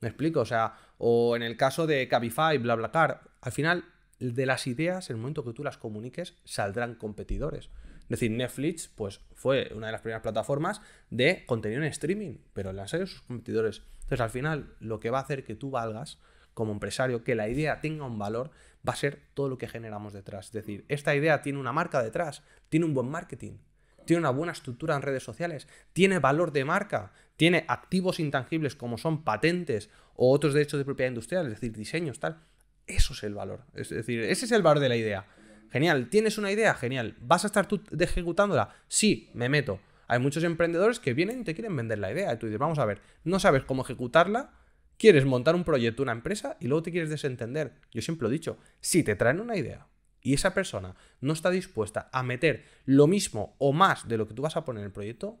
¿Me 0.00 0.08
explico? 0.08 0.40
O 0.40 0.44
sea, 0.44 0.76
o 0.98 1.36
en 1.36 1.42
el 1.42 1.56
caso 1.56 1.86
de 1.86 2.06
Cabify, 2.08 2.58
BlaBlaCar, 2.58 3.22
al 3.40 3.52
final 3.52 3.84
de 4.18 4.46
las 4.46 4.66
ideas, 4.66 5.10
en 5.10 5.16
el 5.16 5.22
momento 5.22 5.44
que 5.44 5.52
tú 5.52 5.62
las 5.62 5.78
comuniques, 5.78 6.34
saldrán 6.44 6.94
competidores. 6.94 7.70
Es 8.02 8.08
decir, 8.08 8.30
Netflix, 8.30 8.88
pues 8.88 9.20
fue 9.34 9.72
una 9.74 9.86
de 9.86 9.92
las 9.92 10.00
primeras 10.00 10.22
plataformas 10.22 10.80
de 11.10 11.44
contenido 11.46 11.82
en 11.82 11.88
streaming, 11.88 12.38
pero 12.52 12.72
las 12.72 12.94
han 12.94 13.06
sus 13.06 13.22
competidores. 13.22 13.82
Entonces, 14.02 14.20
al 14.20 14.30
final, 14.30 14.74
lo 14.78 15.00
que 15.00 15.10
va 15.10 15.18
a 15.18 15.22
hacer 15.22 15.44
que 15.44 15.56
tú 15.56 15.70
valgas 15.70 16.18
como 16.54 16.72
empresario, 16.72 17.24
que 17.24 17.34
la 17.34 17.48
idea 17.48 17.80
tenga 17.80 18.04
un 18.04 18.18
valor, 18.18 18.50
va 18.88 18.92
a 18.92 18.96
ser 18.96 19.20
todo 19.34 19.48
lo 19.48 19.58
que 19.58 19.68
generamos 19.68 20.12
detrás. 20.12 20.46
Es 20.46 20.52
decir, 20.52 20.84
esta 20.88 21.14
idea 21.14 21.42
tiene 21.42 21.58
una 21.58 21.72
marca 21.72 22.02
detrás, 22.02 22.42
tiene 22.68 22.86
un 22.86 22.94
buen 22.94 23.08
marketing, 23.08 23.58
tiene 24.06 24.20
una 24.20 24.30
buena 24.30 24.52
estructura 24.52 24.96
en 24.96 25.02
redes 25.02 25.22
sociales, 25.22 25.68
tiene 25.92 26.18
valor 26.18 26.52
de 26.52 26.64
marca, 26.64 27.12
tiene 27.36 27.64
activos 27.68 28.18
intangibles 28.18 28.74
como 28.74 28.96
son 28.96 29.22
patentes 29.22 29.90
o 30.14 30.32
otros 30.32 30.54
derechos 30.54 30.78
de 30.78 30.84
propiedad 30.84 31.10
industrial, 31.10 31.46
es 31.46 31.60
decir, 31.60 31.72
diseños, 31.72 32.18
tal. 32.18 32.40
Eso 32.86 33.12
es 33.12 33.22
el 33.24 33.34
valor. 33.34 33.64
Es 33.74 33.90
decir, 33.90 34.20
ese 34.20 34.46
es 34.46 34.52
el 34.52 34.62
valor 34.62 34.80
de 34.80 34.88
la 34.88 34.96
idea. 34.96 35.26
Genial, 35.70 36.08
¿tienes 36.08 36.38
una 36.38 36.50
idea? 36.50 36.74
Genial. 36.74 37.16
¿Vas 37.20 37.44
a 37.44 37.48
estar 37.48 37.66
tú 37.66 37.82
ejecutándola? 37.98 38.70
Sí, 38.88 39.30
me 39.34 39.48
meto. 39.48 39.80
Hay 40.06 40.20
muchos 40.20 40.44
emprendedores 40.44 41.00
que 41.00 41.12
vienen 41.12 41.40
y 41.40 41.44
te 41.44 41.54
quieren 41.54 41.74
vender 41.74 41.98
la 41.98 42.12
idea. 42.12 42.32
Y 42.32 42.38
tú 42.38 42.46
dices, 42.46 42.60
vamos 42.60 42.78
a 42.78 42.84
ver, 42.84 43.02
no 43.24 43.40
sabes 43.40 43.64
cómo 43.64 43.82
ejecutarla, 43.82 44.52
quieres 44.96 45.24
montar 45.24 45.56
un 45.56 45.64
proyecto, 45.64 46.02
una 46.02 46.12
empresa 46.12 46.56
y 46.60 46.68
luego 46.68 46.84
te 46.84 46.92
quieres 46.92 47.10
desentender. 47.10 47.72
Yo 47.90 48.00
siempre 48.00 48.24
lo 48.24 48.30
he 48.30 48.32
dicho, 48.32 48.58
si 48.80 49.02
te 49.02 49.16
traen 49.16 49.40
una 49.40 49.56
idea 49.56 49.86
y 50.26 50.34
esa 50.34 50.54
persona 50.54 50.96
no 51.20 51.32
está 51.32 51.50
dispuesta 51.50 52.10
a 52.12 52.24
meter 52.24 52.64
lo 52.84 53.06
mismo 53.06 53.54
o 53.58 53.72
más 53.72 54.08
de 54.08 54.18
lo 54.18 54.26
que 54.26 54.34
tú 54.34 54.42
vas 54.42 54.56
a 54.56 54.64
poner 54.64 54.80
en 54.80 54.86
el 54.86 54.92
proyecto, 54.92 55.38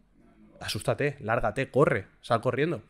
asústate, 0.60 1.16
lárgate, 1.18 1.72
corre, 1.72 2.06
sal 2.20 2.40
corriendo. 2.40 2.84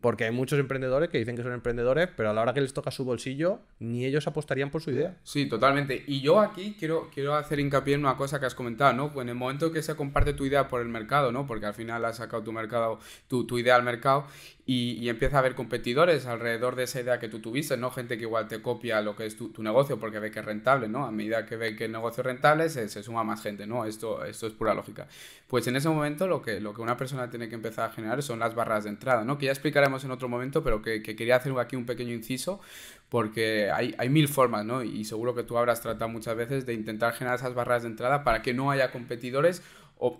Porque 0.00 0.24
hay 0.24 0.30
muchos 0.30 0.58
emprendedores 0.58 1.08
que 1.08 1.18
dicen 1.18 1.36
que 1.36 1.42
son 1.42 1.52
emprendedores, 1.52 2.08
pero 2.16 2.30
a 2.30 2.32
la 2.32 2.42
hora 2.42 2.54
que 2.54 2.60
les 2.60 2.72
toca 2.72 2.90
su 2.90 3.04
bolsillo, 3.04 3.60
ni 3.80 4.04
ellos 4.04 4.26
apostarían 4.26 4.70
por 4.70 4.82
su 4.82 4.90
idea. 4.90 5.16
Sí, 5.24 5.46
totalmente. 5.46 6.04
Y 6.06 6.20
yo 6.20 6.40
aquí 6.40 6.76
quiero, 6.78 7.10
quiero 7.12 7.34
hacer 7.34 7.58
hincapié 7.58 7.94
en 7.94 8.00
una 8.00 8.16
cosa 8.16 8.38
que 8.38 8.46
has 8.46 8.54
comentado, 8.54 8.92
¿no? 8.92 9.20
En 9.20 9.28
el 9.28 9.34
momento 9.34 9.72
que 9.72 9.82
se 9.82 9.96
comparte 9.96 10.34
tu 10.34 10.44
idea 10.44 10.68
por 10.68 10.80
el 10.80 10.88
mercado, 10.88 11.32
¿no? 11.32 11.46
Porque 11.46 11.66
al 11.66 11.74
final 11.74 12.04
has 12.04 12.16
sacado 12.18 12.42
tu 12.42 12.52
mercado, 12.52 13.00
tu, 13.26 13.46
tu 13.46 13.58
idea 13.58 13.76
al 13.76 13.82
mercado 13.82 14.26
y, 14.70 15.08
empieza 15.08 15.36
a 15.36 15.38
haber 15.38 15.54
competidores 15.54 16.26
alrededor 16.26 16.76
de 16.76 16.82
esa 16.82 17.00
idea 17.00 17.18
que 17.18 17.30
tú 17.30 17.38
tuviste, 17.38 17.78
¿no? 17.78 17.90
Gente 17.90 18.18
que 18.18 18.24
igual 18.24 18.48
te 18.48 18.60
copia 18.60 19.00
lo 19.00 19.16
que 19.16 19.24
es 19.24 19.34
tu, 19.34 19.50
negocio 19.62 19.98
porque 19.98 20.18
ve 20.18 20.30
que 20.30 20.40
es 20.40 20.44
rentable, 20.44 20.88
¿no? 20.88 21.06
A 21.06 21.10
medida 21.10 21.46
que 21.46 21.56
ve 21.56 21.74
que 21.74 21.86
el 21.86 21.92
negocio 21.92 22.20
es 22.20 22.26
rentable, 22.26 22.68
se, 22.68 22.86
suma 23.02 23.24
más 23.24 23.40
gente, 23.40 23.66
¿no? 23.66 23.86
Esto, 23.86 24.26
esto 24.26 24.46
es 24.46 24.52
pura 24.52 24.74
lógica. 24.74 25.08
Pues 25.46 25.66
en 25.68 25.76
ese 25.76 25.88
momento 25.88 26.26
lo 26.26 26.42
que, 26.42 26.60
lo 26.60 26.74
que 26.74 26.82
una 26.82 26.98
persona 26.98 27.30
tiene 27.30 27.48
que 27.48 27.54
empezar 27.54 27.88
a 27.88 27.92
generar 27.94 28.22
son 28.22 28.40
las 28.40 28.54
barras 28.54 28.84
de 28.84 28.90
entrada, 28.90 29.24
¿no? 29.24 29.38
Que 29.38 29.46
ya 29.46 29.52
en 30.04 30.10
otro 30.10 30.28
momento, 30.28 30.62
pero 30.62 30.82
que, 30.82 31.02
quería 31.02 31.36
hacer 31.36 31.52
aquí 31.58 31.76
un 31.76 31.86
pequeño 31.86 32.12
inciso 32.12 32.60
porque 33.08 33.70
hay, 33.70 33.94
hay, 33.98 34.08
mil 34.08 34.28
formas, 34.28 34.64
¿no? 34.64 34.82
Y 34.82 35.04
seguro 35.04 35.34
que 35.34 35.42
tú 35.42 35.56
habrás 35.56 35.80
tratado 35.80 36.10
muchas 36.10 36.36
veces 36.36 36.66
de 36.66 36.74
intentar 36.74 37.14
generar 37.14 37.38
esas 37.38 37.54
barras 37.54 37.82
de 37.82 37.88
entrada 37.88 38.22
para 38.22 38.42
que 38.42 38.52
no 38.52 38.70
haya 38.70 38.90
competidores 38.90 39.62
o 39.96 40.18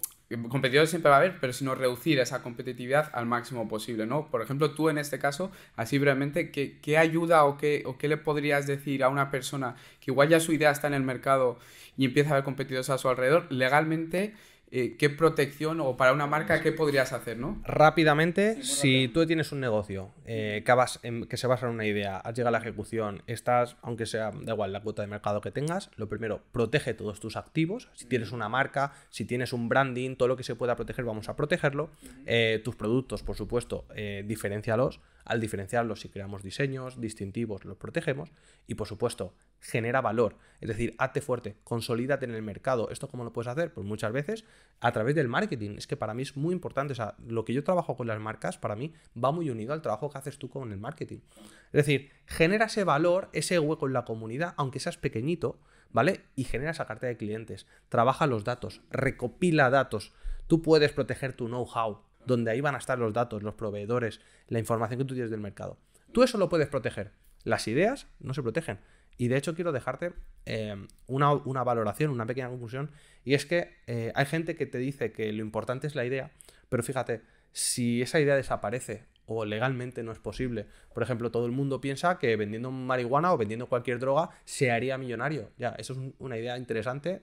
competidores 0.51 0.91
siempre 0.91 1.09
va 1.11 1.17
a 1.17 1.21
haber, 1.21 1.41
pero 1.41 1.53
sino 1.53 1.75
reducir 1.75 2.19
esa 2.19 2.43
competitividad 2.43 3.11
al 3.15 3.27
máximo 3.27 3.67
posible, 3.67 4.07
¿no? 4.07 4.29
Por 4.31 4.43
ejemplo, 4.43 4.73
tú 4.73 4.91
en 4.91 4.99
este 4.99 5.19
caso, 5.19 5.51
así 5.75 5.99
brevemente, 5.99 6.51
¿qué, 6.51 6.79
qué 6.83 6.99
ayuda 6.99 7.45
o 7.45 7.57
qué, 7.57 7.83
o 7.87 7.97
qué 7.97 8.09
le 8.09 8.19
podrías 8.19 8.67
decir 8.67 9.03
a 9.03 9.09
una 9.09 9.31
persona 9.31 9.77
que 10.01 10.11
igual 10.11 10.29
ya 10.29 10.41
su 10.41 10.53
idea 10.53 10.71
está 10.71 10.87
en 10.87 10.95
el 10.95 11.03
mercado 11.03 11.59
y 11.97 12.05
empieza 12.05 12.31
a 12.31 12.33
haber 12.35 12.45
competidores 12.45 12.91
a 12.91 12.99
su 12.99 13.09
alrededor, 13.09 13.51
legalmente 13.51 14.35
eh, 14.71 14.97
¿qué 14.99 15.09
protección 15.09 15.81
o 15.81 15.97
para 15.97 16.13
una 16.13 16.27
marca 16.27 16.61
qué 16.61 16.73
podrías 16.73 17.13
hacer, 17.15 17.39
no? 17.39 17.61
Rápidamente, 17.65 18.63
si 18.63 19.09
tú 19.09 19.27
tienes 19.27 19.51
un 19.53 19.61
negocio 19.61 20.11
eh, 20.27 20.63
que, 20.65 21.27
que, 21.27 21.37
se 21.39 21.47
basa 21.47 21.67
en 21.67 21.73
una 21.73 21.87
idea, 21.87 22.19
has 22.19 22.35
llegado 22.35 22.49
a 22.49 22.59
la 22.59 22.59
ejecución, 22.59 23.23
estás, 23.27 23.77
aunque 23.81 24.05
sea, 24.05 24.31
da 24.31 24.53
igual 24.53 24.73
la 24.73 24.83
cuota 24.83 25.01
de 25.01 25.09
mercado 25.09 25.41
que 25.41 25.51
tengas, 25.51 25.91
lo 25.97 26.09
primero, 26.09 26.43
protege 26.53 26.93
todos 26.93 27.19
tus 27.19 27.37
activos. 27.37 27.89
Si 27.95 28.05
tienes 28.07 28.31
una 28.31 28.51
marca, 28.51 28.93
si 29.09 29.25
tienes 29.25 29.55
un 29.55 29.71
branding, 29.71 30.17
todo 30.17 30.29
lo 30.29 30.37
que 30.37 30.43
se 30.43 30.55
pueda 30.55 30.77
proteger, 30.77 31.05
vamos 31.05 31.31
a 31.31 31.37
protegerlo. 31.37 31.91
Eh, 32.27 32.61
tus 32.63 32.77
productos, 32.77 33.23
por 33.23 33.37
supuesto, 33.37 33.87
diferencialos. 34.25 35.01
Al 35.25 35.41
diferenciarlos, 35.41 36.01
si 36.01 36.09
creamos 36.09 36.43
diseños 36.43 37.01
distintivos, 37.01 37.65
los 37.65 37.77
protegemos. 37.77 38.33
Y 38.67 38.75
por 38.75 38.87
supuesto, 38.87 39.35
genera 39.61 40.01
valor. 40.01 40.37
Es 40.61 40.69
decir, 40.69 40.95
hazte 40.99 41.21
fuerte, 41.21 41.57
consolídate 41.65 42.25
en 42.25 42.35
el 42.35 42.43
mercado. 42.43 42.91
¿Esto 42.91 43.09
cómo 43.09 43.25
lo 43.25 43.33
puedes 43.33 43.49
hacer? 43.49 43.73
Pues 43.73 43.87
muchas 43.87 44.13
veces 44.13 44.45
a 44.81 44.93
través 44.93 45.15
del 45.15 45.29
marketing. 45.29 45.77
Es 45.77 45.87
que 45.87 45.97
para 45.97 46.15
mí 46.15 46.23
es 46.23 46.37
muy 46.37 46.53
importante. 46.53 46.93
O 46.93 46.97
sea, 46.97 47.15
lo 47.27 47.45
que 47.45 47.55
yo 47.55 47.63
trabajo 47.63 47.97
con 47.97 48.07
las 48.07 48.21
marcas, 48.21 48.59
para 48.59 48.75
mí 48.75 48.93
va 49.23 49.31
muy 49.31 49.51
unido 49.51 49.73
al 49.73 49.83
trabajo 49.83 50.11
que 50.11 50.19
haces 50.19 50.39
tú 50.39 50.49
con 50.49 50.73
el 50.73 50.79
marketing. 50.79 51.19
Es 51.67 51.87
decir, 51.87 52.11
genera 52.27 52.67
ese 52.67 52.85
valor, 52.85 53.29
ese 53.33 53.59
hueco 53.59 53.87
en 53.87 53.93
la 53.93 54.05
comunidad, 54.05 54.55
aunque 54.57 54.81
seas 54.81 54.97
pequeñito, 54.97 55.61
¿vale? 55.91 56.23
Y 56.35 56.45
genera 56.45 56.73
esa 56.73 56.87
cartera 56.87 57.11
de 57.11 57.17
clientes. 57.17 57.67
Trabaja 57.89 58.27
los 58.27 58.45
datos, 58.45 58.83
recopila 58.91 59.71
datos. 59.71 60.13
Tú 60.47 60.63
puedes 60.63 60.93
proteger 60.93 61.35
tu 61.35 61.47
know-how, 61.47 62.01
donde 62.27 62.51
ahí 62.51 62.61
van 62.61 62.75
a 62.75 62.79
estar 62.79 62.99
los 62.99 63.13
datos, 63.13 63.43
los 63.43 63.55
proveedores, 63.55 64.21
la 64.49 64.59
información 64.59 64.99
que 64.99 65.05
tú 65.05 65.15
tienes 65.15 65.31
del 65.31 65.41
mercado. 65.41 65.79
Tú 66.13 66.23
eso 66.23 66.39
lo 66.39 66.49
puedes 66.49 66.69
proteger. 66.69 67.13
Las 67.45 67.69
ideas 67.69 68.09
no 68.19 68.35
se 68.35 68.43
protegen. 68.43 68.81
Y 69.19 69.29
de 69.29 69.37
hecho 69.37 69.55
quiero 69.55 69.73
dejarte 69.73 70.13
eh, 70.47 70.77
una, 71.09 71.65
valoración, 71.65 72.11
una 72.11 72.25
pequeña 72.25 72.49
conclusión, 72.49 72.91
y 73.25 73.35
es 73.35 73.45
que 73.45 73.77
eh, 73.87 74.13
hay 74.15 74.25
gente 74.25 74.57
que 74.57 74.65
te 74.65 74.79
dice 74.79 75.13
que 75.13 75.33
lo 75.33 75.43
importante 75.43 75.87
es 75.87 75.95
la 75.95 76.07
idea, 76.07 76.31
pero 76.69 76.83
fíjate, 76.83 77.23
si 77.53 78.01
esa 78.01 78.21
idea 78.21 78.37
desaparece 78.37 79.05
o 79.27 79.45
legalmente 79.45 80.03
no 80.03 80.13
es 80.13 80.19
posible, 80.19 80.67
por 80.95 81.03
ejemplo, 81.03 81.31
todo 81.31 81.45
el 81.45 81.53
mundo 81.53 81.81
piensa 81.81 82.19
que 82.19 82.37
vendiendo 82.37 82.71
marihuana 82.71 83.33
o 83.33 83.37
vendiendo 83.37 83.67
cualquier 83.67 83.99
droga 83.99 84.31
se 84.45 84.71
haría 84.71 84.97
millonario. 84.97 85.51
Ya, 85.59 85.71
eso 85.79 85.93
es 85.93 85.99
una 86.19 86.39
idea 86.39 86.57
interesante, 86.57 87.21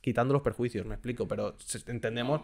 quitando 0.00 0.34
los 0.34 0.42
perjuicios, 0.42 0.84
me 0.84 0.94
explico, 0.94 1.26
pero 1.28 1.56
entendemos. 1.86 2.42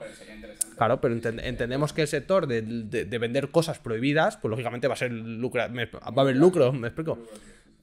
claro, 0.77 1.01
pero 1.01 1.15
entendemos 1.15 1.93
que 1.93 2.03
el 2.03 2.09
sector 2.09 2.47
de, 2.47 3.19
vender 3.19 3.51
cosas 3.51 3.79
prohibidas, 3.79 4.37
pues 4.37 4.51
lógicamente 4.51 4.89
va 4.89 4.95
a 4.95 4.97
ser 4.97 5.13
lucra, 5.13 5.69
va 5.69 6.01
a 6.03 6.21
haber 6.21 6.37
lucro, 6.37 6.73
me 6.73 6.89
explico. 6.89 7.19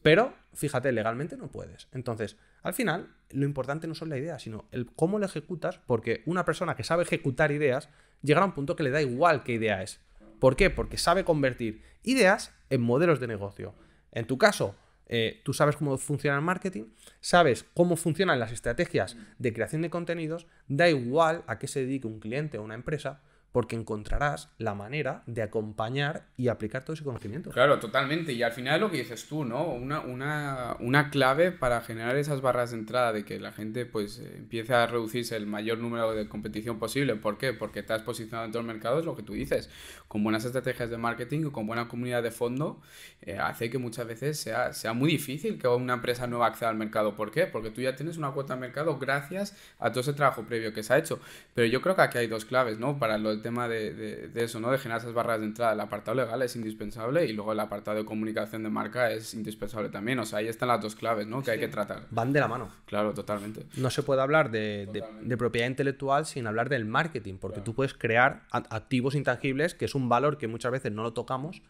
Pero, 0.08 0.34
fíjate, 0.54 0.94
legalmente 0.94 1.36
no 1.36 1.52
puedes. 1.52 1.90
Entonces, 1.92 2.38
al 2.64 2.74
final, 2.74 3.14
lo 3.32 3.44
importante 3.44 3.88
no 3.88 3.94
son 3.94 4.08
la 4.08 4.18
idea, 4.18 4.40
sino 4.40 4.64
el 4.72 4.86
cómo 4.86 5.20
lo 5.20 5.26
ejecutas, 5.26 5.82
porque 5.86 6.24
una 6.26 6.46
persona 6.46 6.78
que 6.78 6.86
sabe 6.86 7.04
ejecutar 7.04 7.52
ideas 7.52 7.90
llegará 8.22 8.46
a 8.46 8.48
un 8.48 8.54
punto 8.54 8.78
que 8.78 8.84
le 8.84 8.90
da 8.90 9.02
igual 9.02 9.44
qué 9.44 9.52
idea 9.52 9.84
es. 9.84 10.00
¿Por 10.40 10.56
qué? 10.56 10.70
Porque 10.70 10.98
sabe 10.98 11.26
convertir 11.26 11.84
ideas 12.04 12.54
en 12.70 12.84
modelos 12.84 13.20
de 13.20 13.28
negocio. 13.28 13.76
En 14.14 14.26
tu 14.28 14.38
caso, 14.38 14.78
eh, 15.08 15.42
tú 15.44 15.54
sabes 15.54 15.76
cómo 15.76 15.98
funciona 15.98 16.38
el 16.38 16.42
marketing, 16.42 16.86
sabes 17.20 17.66
cómo 17.74 17.98
funcionan 17.98 18.40
las 18.40 18.54
estrategias 18.54 19.18
de 19.40 19.52
creación 19.52 19.82
de 19.82 19.90
contenidos, 19.90 20.48
da 20.70 20.88
igual 20.88 21.44
a 21.48 21.60
qué 21.60 21.68
se 21.68 21.82
dedique 21.82 22.08
un 22.08 22.22
cliente 22.22 22.60
o 22.60 22.64
una 22.64 22.76
empresa, 22.76 23.24
porque 23.52 23.76
encontrarás 23.76 24.50
la 24.58 24.76
manera 24.76 25.24
de 25.26 25.42
acompañar 25.42 26.28
y 26.38 26.50
aplicar 26.50 26.84
todo 26.84 26.94
ese 26.94 27.04
conocimiento. 27.04 27.50
Claro, 27.50 27.80
totalmente. 27.80 28.34
Y 28.34 28.44
al 28.44 28.52
final 28.52 28.82
lo 28.82 28.92
que 28.92 28.98
dices 28.98 29.26
tú, 29.26 29.46
¿no? 29.46 29.66
Una, 29.66 30.02
una, 30.02 30.76
una 30.80 31.10
clave 31.10 31.52
para 31.52 31.82
generar 31.82 32.18
esas 32.18 32.42
barras 32.42 32.72
de 32.72 32.78
entrada 32.78 33.14
de 33.14 33.26
que 33.26 33.40
la 33.40 33.52
gente 33.52 33.86
pues 33.86 34.20
empiece 34.20 34.74
a 34.74 34.86
reducirse 34.86 35.36
el 35.36 35.48
mayor 35.48 35.80
número 35.80 36.14
de 36.14 36.28
competición 36.28 36.78
posible. 36.78 37.16
¿Por 37.16 37.38
qué? 37.38 37.54
Porque 37.54 37.84
te 37.84 37.94
has 37.94 38.02
posicionado 38.02 38.46
en 38.46 38.52
todo 38.52 38.62
el 38.62 38.68
mercado, 38.68 39.00
es 39.00 39.06
lo 39.06 39.16
que 39.16 39.24
tú 39.24 39.34
dices. 39.34 39.70
Con 40.08 40.24
buenas 40.24 40.46
estrategias 40.46 40.90
de 40.90 40.98
marketing 40.98 41.46
o 41.46 41.52
con 41.52 41.66
buena 41.68 41.88
comunidad 41.88 42.24
de 42.24 42.32
fondo, 42.32 42.82
eh, 43.22 43.38
hace 43.38 43.70
que 43.70 43.78
muchas 43.78 44.08
veces 44.08 44.40
sea, 44.40 44.74
sea 44.74 44.94
muy 44.94 45.10
difícil 45.10 45.58
que 45.58 45.68
una 45.68 45.96
empresa 45.96 46.28
nueva 46.28 46.48
acceda 46.48 46.70
al 46.70 46.78
mercado. 46.78 47.16
¿Por 47.16 47.32
qué? 47.32 47.48
Porque 47.48 47.72
tú 47.72 47.82
ya 47.82 47.96
tienes 47.96 48.18
una 48.18 48.32
cuota 48.32 48.56
de 48.56 48.62
mercado 48.62 48.98
gracias 49.00 49.56
a 49.80 49.90
todo 49.90 50.02
ese 50.02 50.14
trabajo 50.14 50.44
previo 50.44 50.74
que 50.74 50.84
se 50.84 50.94
ha 50.94 50.98
hecho. 50.98 51.20
Pero 51.54 51.68
yo 51.68 51.82
creo 51.82 51.96
que 51.96 52.02
aquí 52.02 52.18
hay 52.18 52.28
dos 52.28 52.46
claves, 52.46 52.80
¿no? 52.80 53.00
Para 53.00 53.18
lo 53.38 53.42
tema 53.42 53.68
de, 53.68 54.32
eso, 54.36 54.60
¿no? 54.60 54.72
De 54.72 54.78
generar 54.78 55.02
esas 55.02 55.14
barras 55.14 55.40
de 55.40 55.46
entrada. 55.46 55.74
El 55.74 55.80
apartado 55.80 56.16
legal 56.16 56.42
es 56.42 56.56
indispensable 56.56 57.26
y 57.26 57.34
luego 57.34 57.52
el 57.52 57.60
apartado 57.60 57.98
de 57.98 58.06
comunicación 58.06 58.64
de 58.64 58.70
marca 58.70 59.12
es 59.12 59.34
indispensable 59.34 59.90
también. 59.90 60.20
O 60.20 60.26
sea, 60.26 60.40
ahí 60.40 60.48
están 60.48 60.70
las 60.70 60.82
dos 60.82 60.96
claves, 60.96 61.28
¿no? 61.28 61.44
Que 61.44 61.52
hay 61.52 61.60
que 61.60 61.68
tratar. 61.68 62.08
Van 62.12 62.34
de 62.34 62.40
la 62.40 62.48
mano. 62.48 62.70
Claro, 62.86 63.14
totalmente. 63.14 63.66
No 63.76 63.90
se 63.90 64.04
puede 64.04 64.22
hablar 64.22 64.52
de, 64.52 65.04
propiedad 65.38 65.68
intelectual 65.68 66.26
sin 66.26 66.48
hablar 66.48 66.70
del 66.70 66.86
marketing, 66.86 67.36
porque 67.40 67.62
tú 67.62 67.74
puedes 67.74 67.94
crear 67.94 68.44
activos 68.52 69.16
intangibles, 69.16 69.76
que 69.76 69.86
es 69.86 69.96
un 69.96 70.10
valor 70.10 70.38
que 70.38 70.48
muchas 70.48 70.72
veces 70.72 70.92
no 70.92 71.04
lo 71.04 71.14
tocamos, 71.14 71.62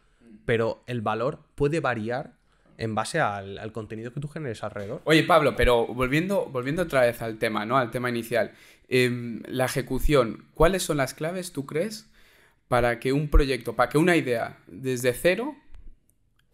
pero 0.46 0.84
el 0.88 1.02
valor 1.02 1.40
puede 1.56 1.82
variar 1.82 2.37
en 2.78 2.96
base 2.96 3.20
al, 3.20 3.58
al, 3.58 3.72
contenido 3.72 4.14
que 4.14 4.20
tú 4.20 4.28
generes 4.28 4.64
alrededor. 4.64 5.02
Oye, 5.06 5.24
Pablo, 5.24 5.56
pero 5.56 5.88
volviendo, 5.88 6.46
volviendo 6.46 6.84
otra 6.84 7.02
vez 7.02 7.22
al 7.22 7.38
tema, 7.38 7.66
¿no? 7.66 7.78
Al 7.78 7.92
tema 7.92 8.10
inicial. 8.10 8.52
Em, 8.88 9.42
la 9.48 9.66
ejecución, 9.66 10.46
¿cuáles 10.54 10.84
son 10.84 10.98
las 10.98 11.14
claves, 11.14 11.52
tú 11.52 11.66
crees, 11.66 12.10
para 12.68 13.00
que 13.00 13.14
un 13.14 13.30
proyecto, 13.30 13.76
para 13.76 13.90
que 13.90 13.98
una 13.98 14.16
idea 14.16 14.60
desde 14.68 15.14
cero 15.14 15.56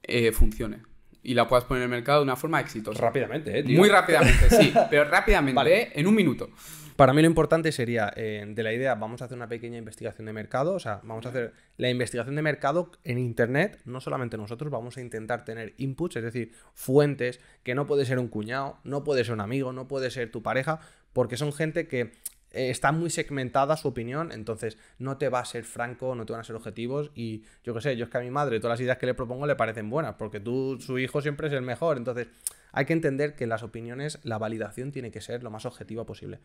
eh, 0.03 0.31
funcione? 0.31 0.79
Y 1.21 1.35
la 1.35 1.47
puedas 1.47 1.65
poner 1.65 1.83
en 1.83 1.91
el 1.91 1.97
mercado 1.97 2.19
de 2.19 2.23
una 2.23 2.35
forma 2.35 2.59
exitosa. 2.59 3.01
Rápidamente, 3.01 3.59
¿eh? 3.59 3.63
Muy 3.63 3.89
rápidamente, 3.89 4.49
sí, 4.49 4.73
pero 4.89 5.05
rápidamente, 5.05 5.81
¿eh? 5.81 5.91
en 5.95 6.07
un 6.07 6.15
minuto. 6.15 6.49
Para 6.95 7.13
mí 7.13 7.21
lo 7.21 7.27
importante 7.27 7.71
sería, 7.71 8.13
eh, 8.15 8.45
de 8.47 8.63
la 8.63 8.71
idea, 8.71 8.93
vamos 8.95 9.21
a 9.21 9.25
hacer 9.25 9.35
una 9.35 9.47
pequeña 9.47 9.77
investigación 9.77 10.25
de 10.27 10.33
mercado, 10.33 10.73
o 10.73 10.79
sea, 10.79 10.99
vamos 11.03 11.25
a 11.25 11.29
hacer 11.29 11.53
la 11.77 11.89
investigación 11.89 12.35
de 12.35 12.41
mercado 12.41 12.91
en 13.03 13.17
Internet, 13.17 13.79
no 13.85 13.99
solamente 13.99 14.37
nosotros, 14.37 14.71
vamos 14.71 14.97
a 14.97 15.01
intentar 15.01 15.43
tener 15.43 15.73
inputs, 15.77 16.17
es 16.17 16.23
decir, 16.23 16.51
fuentes 16.73 17.39
que 17.63 17.73
no 17.73 17.87
puede 17.87 18.05
ser 18.05 18.19
un 18.19 18.27
cuñado, 18.27 18.77
no 18.83 19.03
puede 19.03 19.23
ser 19.23 19.33
un 19.33 19.41
amigo, 19.41 19.73
no 19.73 19.87
puede 19.87 20.11
ser 20.11 20.31
tu 20.31 20.43
pareja, 20.43 20.79
porque 21.13 21.35
son 21.35 21.51
gente 21.51 21.87
que 21.87 22.11
eh, 22.51 22.69
está 22.69 22.91
muy 22.91 23.09
segmentada 23.09 23.75
su 23.75 23.87
opinión, 23.87 24.31
entonces 24.31 24.77
no 24.99 25.17
te 25.17 25.29
va 25.29 25.39
a 25.39 25.45
ser 25.45 25.63
franco, 25.63 26.13
no 26.13 26.25
te 26.27 26.33
van 26.33 26.41
a 26.41 26.43
ser 26.43 26.55
objetivos 26.55 27.09
y 27.15 27.43
yo 27.63 27.73
qué 27.73 27.81
sé, 27.81 27.97
yo 27.97 28.05
es 28.05 28.11
que 28.11 28.17
a 28.19 28.21
mi 28.21 28.29
madre 28.29 28.59
todas 28.59 28.77
las 28.77 28.81
ideas 28.81 28.99
que 28.99 29.07
le 29.07 29.15
propongo 29.15 29.47
le 29.47 29.55
parecen 29.55 29.89
buenas, 29.89 30.13
porque 30.15 30.39
tú, 30.39 30.77
su 30.79 30.99
hijo 30.99 31.21
siempre 31.21 31.47
es 31.47 31.53
el 31.53 31.63
mejor, 31.63 31.97
entonces 31.97 32.27
hay 32.73 32.85
que 32.85 32.93
entender 32.93 33.35
que 33.35 33.47
las 33.47 33.63
opiniones 33.63 34.19
la 34.23 34.37
validación 34.37 34.91
tiene 34.91 35.11
que 35.11 35.21
ser 35.21 35.43
lo 35.43 35.51
más 35.51 35.65
objetiva 35.65 36.05
posible. 36.05 36.39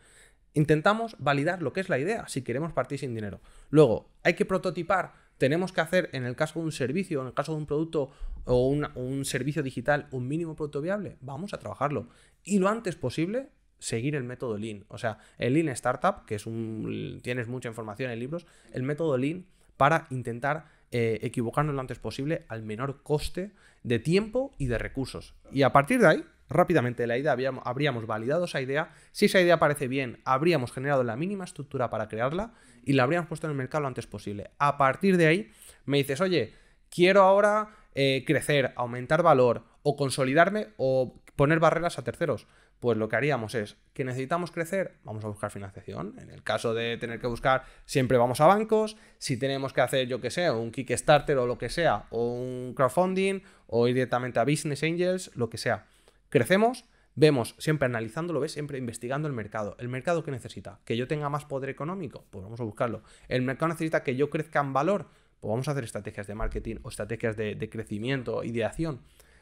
Intentamos 0.53 1.17
validar 1.19 1.61
lo 1.61 1.73
que 1.73 1.81
es 1.81 1.89
la 1.89 1.99
idea, 1.99 2.27
si 2.27 2.43
queremos 2.43 2.71
partir 2.71 2.99
sin 2.99 3.13
dinero. 3.13 3.41
Luego, 3.69 4.09
hay 4.23 4.35
que 4.35 4.45
prototipar, 4.45 5.13
tenemos 5.37 5.73
que 5.73 5.81
hacer 5.81 6.09
en 6.13 6.23
el 6.23 6.35
caso 6.35 6.59
de 6.59 6.65
un 6.65 6.71
servicio, 6.71 7.21
en 7.21 7.27
el 7.27 7.33
caso 7.33 7.51
de 7.51 7.57
un 7.57 7.65
producto 7.65 8.11
o 8.45 8.67
un 8.69 9.25
servicio 9.25 9.63
digital, 9.63 10.07
un 10.11 10.27
mínimo 10.27 10.55
producto 10.55 10.81
viable, 10.81 11.17
vamos 11.19 11.53
a 11.53 11.59
trabajarlo. 11.59 12.07
Y 12.43 12.59
lo 12.59 12.69
antes 12.69 12.95
posible, 12.95 13.49
seguir 13.79 14.15
el 14.15 14.23
método 14.23 14.57
Lean. 14.57 14.85
O 14.89 14.97
sea, 14.97 15.17
el 15.37 15.53
Lean 15.53 15.69
Startup, 15.69 16.25
que 16.25 16.35
es 16.35 16.45
un. 16.45 17.19
tienes 17.23 17.47
mucha 17.47 17.69
información 17.69 18.11
en 18.11 18.19
libros, 18.19 18.45
el 18.71 18.83
método 18.83 19.17
Lean 19.17 19.45
para 19.77 20.07
intentar 20.09 20.65
eh, 20.91 21.19
equivocarnos 21.21 21.75
lo 21.75 21.81
antes 21.81 21.99
posible 21.99 22.45
al 22.47 22.63
menor 22.63 23.03
coste 23.03 23.51
de 23.83 23.99
tiempo 23.99 24.53
y 24.57 24.67
de 24.67 24.77
recursos. 24.77 25.35
Y 25.51 25.63
a 25.63 25.71
partir 25.71 25.99
de 25.99 26.07
ahí, 26.07 26.25
rápidamente 26.49 27.07
la 27.07 27.17
idea 27.17 27.35
habríamos 27.63 28.07
validado 28.07 28.45
esa 28.45 28.61
idea. 28.61 28.93
Si 29.11 29.25
esa 29.25 29.39
idea 29.39 29.59
parece 29.59 29.87
bien, 29.87 30.19
habríamos 30.25 30.71
generado 30.71 31.03
la 31.03 31.15
mínima 31.15 31.43
estructura 31.43 31.89
para 31.89 32.07
crearla 32.07 32.53
y 32.83 32.93
la 32.93 33.03
habríamos 33.03 33.27
puesto 33.27 33.47
en 33.47 33.51
el 33.51 33.57
mercado 33.57 33.83
lo 33.83 33.87
antes 33.87 34.07
posible. 34.07 34.49
A 34.57 34.77
partir 34.77 35.17
de 35.17 35.27
ahí, 35.27 35.51
me 35.85 35.97
dices, 35.97 36.21
oye, 36.21 36.53
quiero 36.89 37.21
ahora 37.21 37.69
eh, 37.95 38.23
crecer, 38.25 38.73
aumentar 38.75 39.23
valor 39.23 39.63
o 39.83 39.95
consolidarme 39.95 40.69
o 40.77 41.21
poner 41.35 41.59
barreras 41.59 41.99
a 41.99 42.03
terceros. 42.03 42.47
Pues 42.79 42.97
lo 42.97 43.09
que 43.09 43.17
haríamos 43.17 43.55
es 43.55 43.75
que 43.93 44.05
necesitamos 44.05 44.51
crecer, 44.51 44.93
vamos 45.03 45.25
a 45.25 45.27
buscar 45.27 45.51
financiación. 45.51 46.15
En 46.19 46.29
el 46.29 46.43
caso 46.43 46.73
de 46.73 46.97
tener 46.97 47.19
que 47.19 47.27
buscar, 47.27 47.65
siempre 47.85 48.17
vamos 48.17 48.39
a 48.39 48.47
bancos. 48.47 48.95
Si 49.17 49.35
tenemos 49.35 49.73
que 49.73 49.81
hacer, 49.81 50.07
yo 50.07 50.21
que 50.21 50.31
sé, 50.31 50.49
un 50.49 50.71
Kickstarter 50.71 51.37
o 51.37 51.45
lo 51.45 51.57
que 51.57 51.67
sea, 51.67 52.05
o 52.09 52.31
un 52.31 52.73
crowdfunding, 52.73 53.41
o 53.67 53.87
ir 53.89 53.95
directamente 53.95 54.39
a 54.39 54.45
Business 54.45 54.83
Angels, 54.83 55.31
lo 55.35 55.49
que 55.49 55.57
sea. 55.57 55.87
Crecemos, 56.29 56.85
vemos, 57.15 57.55
siempre 57.57 57.87
analizándolo, 57.87 58.39
ves, 58.39 58.53
siempre 58.53 58.77
investigando 58.77 59.27
el 59.27 59.33
mercado. 59.33 59.75
¿El 59.79 59.89
mercado 59.89 60.23
que 60.23 60.31
necesita? 60.31 60.79
¿Que 60.85 60.95
yo 60.95 61.05
tenga 61.05 61.27
más 61.27 61.43
poder 61.43 61.69
económico? 61.69 62.25
Pues 62.29 62.43
vamos 62.43 62.61
a 62.61 62.63
buscarlo. 62.63 63.03
¿El 63.27 63.41
mercado 63.41 63.67
necesita 63.67 64.03
que 64.03 64.15
yo 64.15 64.29
crezca 64.29 64.61
en 64.61 64.71
valor? 64.71 65.07
Pues 65.41 65.51
vamos 65.51 65.67
a 65.67 65.71
hacer 65.71 65.83
estrategias 65.83 66.27
de 66.27 66.35
marketing 66.35 66.77
o 66.83 66.89
estrategias 66.89 67.35
de, 67.35 67.55
de 67.55 67.69
crecimiento, 67.69 68.45
ideación. 68.45 69.01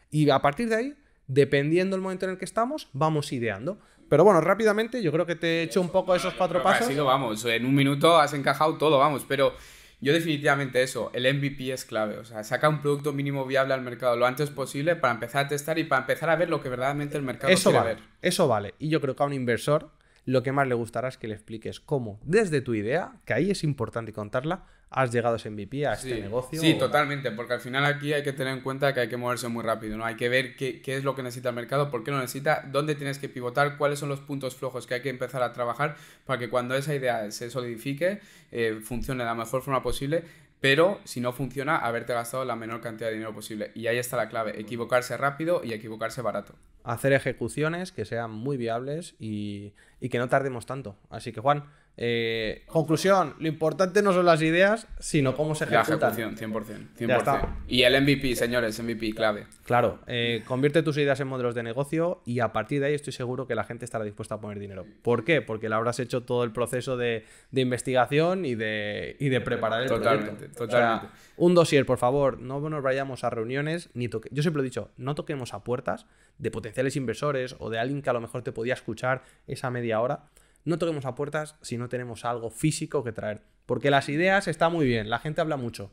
Y 0.10 0.28
a 0.32 0.40
partir 0.40 0.70
de 0.70 0.76
ahí 0.76 0.98
dependiendo 1.28 1.96
del 1.96 2.02
momento 2.02 2.26
en 2.26 2.32
el 2.32 2.38
que 2.38 2.46
estamos, 2.46 2.90
vamos 2.94 3.32
ideando. 3.32 3.80
Pero 4.10 4.24
bueno, 4.24 4.40
rápidamente, 4.42 5.04
yo 5.04 5.12
creo 5.12 5.26
que 5.26 5.36
te 5.36 5.60
he 5.60 5.64
hecho 5.64 5.82
un 5.82 5.90
poco 5.90 6.16
esos 6.16 6.34
cuatro 6.34 6.64
pasos. 6.64 6.94
lo 6.94 7.06
vamos, 7.06 7.44
en 7.46 7.66
un 7.66 7.76
minuto 7.76 8.18
has 8.18 8.34
encajado 8.34 8.78
todo, 8.78 8.98
vamos, 8.98 9.26
pero 9.28 9.54
yo 10.00 10.14
definitivamente 10.14 10.82
eso, 10.82 11.12
el 11.14 11.32
MVP 11.34 11.74
es 11.74 11.84
clave, 11.84 12.18
o 12.18 12.24
sea, 12.24 12.44
saca 12.44 12.70
un 12.70 12.82
producto 12.82 13.12
mínimo 13.14 13.46
viable 13.46 13.74
al 13.74 13.82
mercado 13.82 14.16
lo 14.16 14.26
antes 14.26 14.50
posible 14.50 14.96
para 14.96 15.14
empezar 15.14 15.46
a 15.46 15.48
testar 15.50 15.78
y 15.80 15.84
para 15.84 16.02
empezar 16.02 16.30
a 16.30 16.36
ver 16.36 16.50
lo 16.50 16.62
que 16.62 16.70
verdaderamente 16.70 17.18
el 17.18 17.24
mercado 17.24 17.52
eso 17.52 17.72
quiere 17.72 17.84
vale, 17.84 17.96
ver. 17.96 18.04
Eso 18.22 18.48
vale, 18.48 18.76
y 18.80 18.90
yo 18.90 19.02
creo 19.02 19.16
que 19.16 19.24
a 19.24 19.26
un 19.26 19.34
inversor 19.34 19.90
lo 20.28 20.44
que 20.44 20.52
más 20.52 20.68
le 20.68 20.76
gustará 20.76 21.08
es 21.08 21.18
que 21.18 21.30
le 21.30 21.36
expliques 21.36 21.80
cómo, 21.80 22.20
desde 22.22 22.60
tu 22.60 22.76
idea, 22.76 23.14
que 23.24 23.34
ahí 23.34 23.50
es 23.50 23.64
importante 23.64 24.12
contarla, 24.12 24.66
has 24.90 25.10
llegado 25.14 25.36
a 25.36 25.38
ese 25.38 25.50
MVP, 25.50 25.88
a 25.88 25.94
este 25.94 26.20
negocio. 26.20 26.60
Sí, 26.60 26.74
totalmente, 26.74 27.32
porque 27.32 27.54
al 27.54 27.62
final 27.62 27.86
aquí 27.86 28.12
hay 28.12 28.24
que 28.24 28.34
tener 28.34 28.54
en 28.54 28.60
cuenta 28.60 28.94
que 28.94 29.00
hay 29.00 29.08
que 29.08 29.16
moverse 29.16 29.48
muy 29.48 29.64
rápido, 29.64 29.98
¿no? 29.98 30.04
Hay 30.04 30.16
que 30.16 30.28
ver 30.28 30.58
qué, 30.58 30.82
qué, 30.82 30.98
es 30.98 31.06
lo 31.06 31.16
que 31.16 31.24
necesita 31.24 31.50
el 31.50 31.56
mercado, 31.56 31.90
por 31.90 32.04
qué 32.04 32.12
lo 32.12 32.20
necesita, 32.20 32.68
dónde 32.70 32.96
tienes 32.96 33.20
que 33.20 33.30
pivotar, 33.30 33.78
cuáles 33.78 34.00
son 34.00 34.10
los 34.10 34.20
puntos 34.20 34.56
flojos 34.56 34.86
que 34.86 34.96
hay 34.96 35.02
que 35.02 35.10
empezar 35.10 35.42
a 35.44 35.54
trabajar 35.54 35.96
para 36.26 36.38
que 36.38 36.50
cuando 36.50 36.76
esa 36.76 36.94
idea 36.94 37.32
se 37.32 37.50
solidifique, 37.50 38.20
eh, 38.52 38.82
funcione 38.84 39.24
de 39.24 39.30
la 39.30 39.36
mejor 39.36 39.62
forma 39.62 39.82
posible 39.82 40.26
pero 40.60 41.00
si 41.04 41.22
no 41.22 41.34
funciona, 41.34 41.78
haberte 41.78 42.14
gastado 42.14 42.44
la 42.44 42.56
menor 42.56 42.82
cantidad 42.82 43.10
de 43.10 43.14
dinero 43.14 43.34
posible. 43.34 43.72
Y 43.76 43.88
ahí 43.88 43.98
está 43.98 44.18
la 44.18 44.28
clave, 44.28 44.60
equivocarse 44.60 45.16
rápido 45.16 45.64
y 45.64 45.74
equivocarse 45.74 46.22
barato. 46.22 46.56
Hacer 46.84 47.14
ejecuciones 47.14 47.92
que 47.92 48.06
sean 48.06 48.32
muy 48.32 48.58
viables 48.58 49.16
y, 49.20 49.74
que 50.10 50.18
no 50.18 50.30
tardemos 50.30 50.66
tanto. 50.66 50.98
Así 51.10 51.32
que 51.32 51.42
Juan, 51.42 51.66
eh, 52.00 52.62
conclusión, 52.68 53.34
lo 53.40 53.48
importante 53.48 54.04
no 54.04 54.14
son 54.14 54.28
las 54.28 54.44
ideas, 54.44 54.88
sino 55.00 55.36
cómo 55.36 55.56
se 55.56 55.64
ejecutan. 55.64 56.00
La 56.00 56.10
ejecución, 56.10 56.54
100%. 56.54 56.96
100%. 56.96 57.56
Y 57.68 57.82
el 57.82 58.00
MVP, 58.00 58.36
señores, 58.36 58.80
MVP, 58.80 59.14
clave. 59.14 59.48
Claro, 59.64 60.00
eh, 60.06 60.44
convierte 60.46 60.84
tus 60.84 60.98
ideas 60.98 61.20
en 61.22 61.28
modelos 61.28 61.56
de 61.56 61.64
negocio 61.64 62.22
y 62.24 62.40
a 62.40 62.54
partir 62.54 62.82
de 62.82 62.88
ahí 62.88 62.94
estoy 62.94 63.14
seguro 63.14 63.48
que 63.48 63.56
la 63.56 63.64
gente 63.64 63.84
estará 63.84 64.06
dispuesta 64.06 64.36
a 64.36 64.40
poner 64.40 64.60
dinero. 64.60 64.86
¿Por 65.02 65.26
qué? 65.26 65.42
Porque 65.42 65.70
le 65.70 65.76
habrás 65.76 66.00
hecho 66.00 66.22
todo 66.22 66.44
el 66.44 66.52
proceso 66.52 66.98
de, 66.98 67.26
investigación 67.52 68.46
y 68.46 68.54
de, 68.54 69.18
y 69.20 69.30
de 69.30 69.42
preparar 69.42 69.82
el 69.82 69.88
totalmente, 69.88 70.34
proyecto. 70.34 70.66
Totalmente. 70.68 71.08
un 71.38 71.56
dossier, 71.56 71.84
por 71.88 71.98
favor, 71.98 72.40
no 72.40 72.60
nos 72.70 72.84
vayamos 72.84 73.24
a 73.24 73.32
reuniones, 73.32 73.90
ni 73.96 74.08
toque... 74.08 74.30
Yo 74.32 74.44
siempre 74.44 74.62
he 74.62 74.66
dicho, 74.66 74.92
no 74.98 75.16
toquemos 75.16 75.56
a 75.56 75.64
puertas 75.64 76.06
de 76.38 76.52
potenciales 76.52 76.96
inversores 76.96 77.56
o 77.58 77.72
de 77.72 77.80
alguien 77.80 78.04
que 78.04 78.10
a 78.12 78.14
lo 78.14 78.22
mejor 78.22 78.44
te 78.44 78.52
podía 78.52 78.76
escuchar 78.76 79.24
esa 79.48 79.72
media 79.72 80.00
hora 80.00 80.26
no 80.68 80.78
toquemos 80.78 81.06
a 81.06 81.16
puertas 81.16 81.56
si 81.62 81.78
no 81.78 81.88
tenemos 81.88 82.26
algo 82.26 82.50
físico 82.50 83.04
que 83.04 83.14
traer. 83.14 83.42
Porque 83.66 83.90
las 83.90 84.10
ideas 84.10 84.48
están 84.48 84.74
muy 84.74 84.86
bien, 84.86 85.10
la 85.10 85.20
gente 85.20 85.42
habla 85.42 85.58
mucho, 85.58 85.92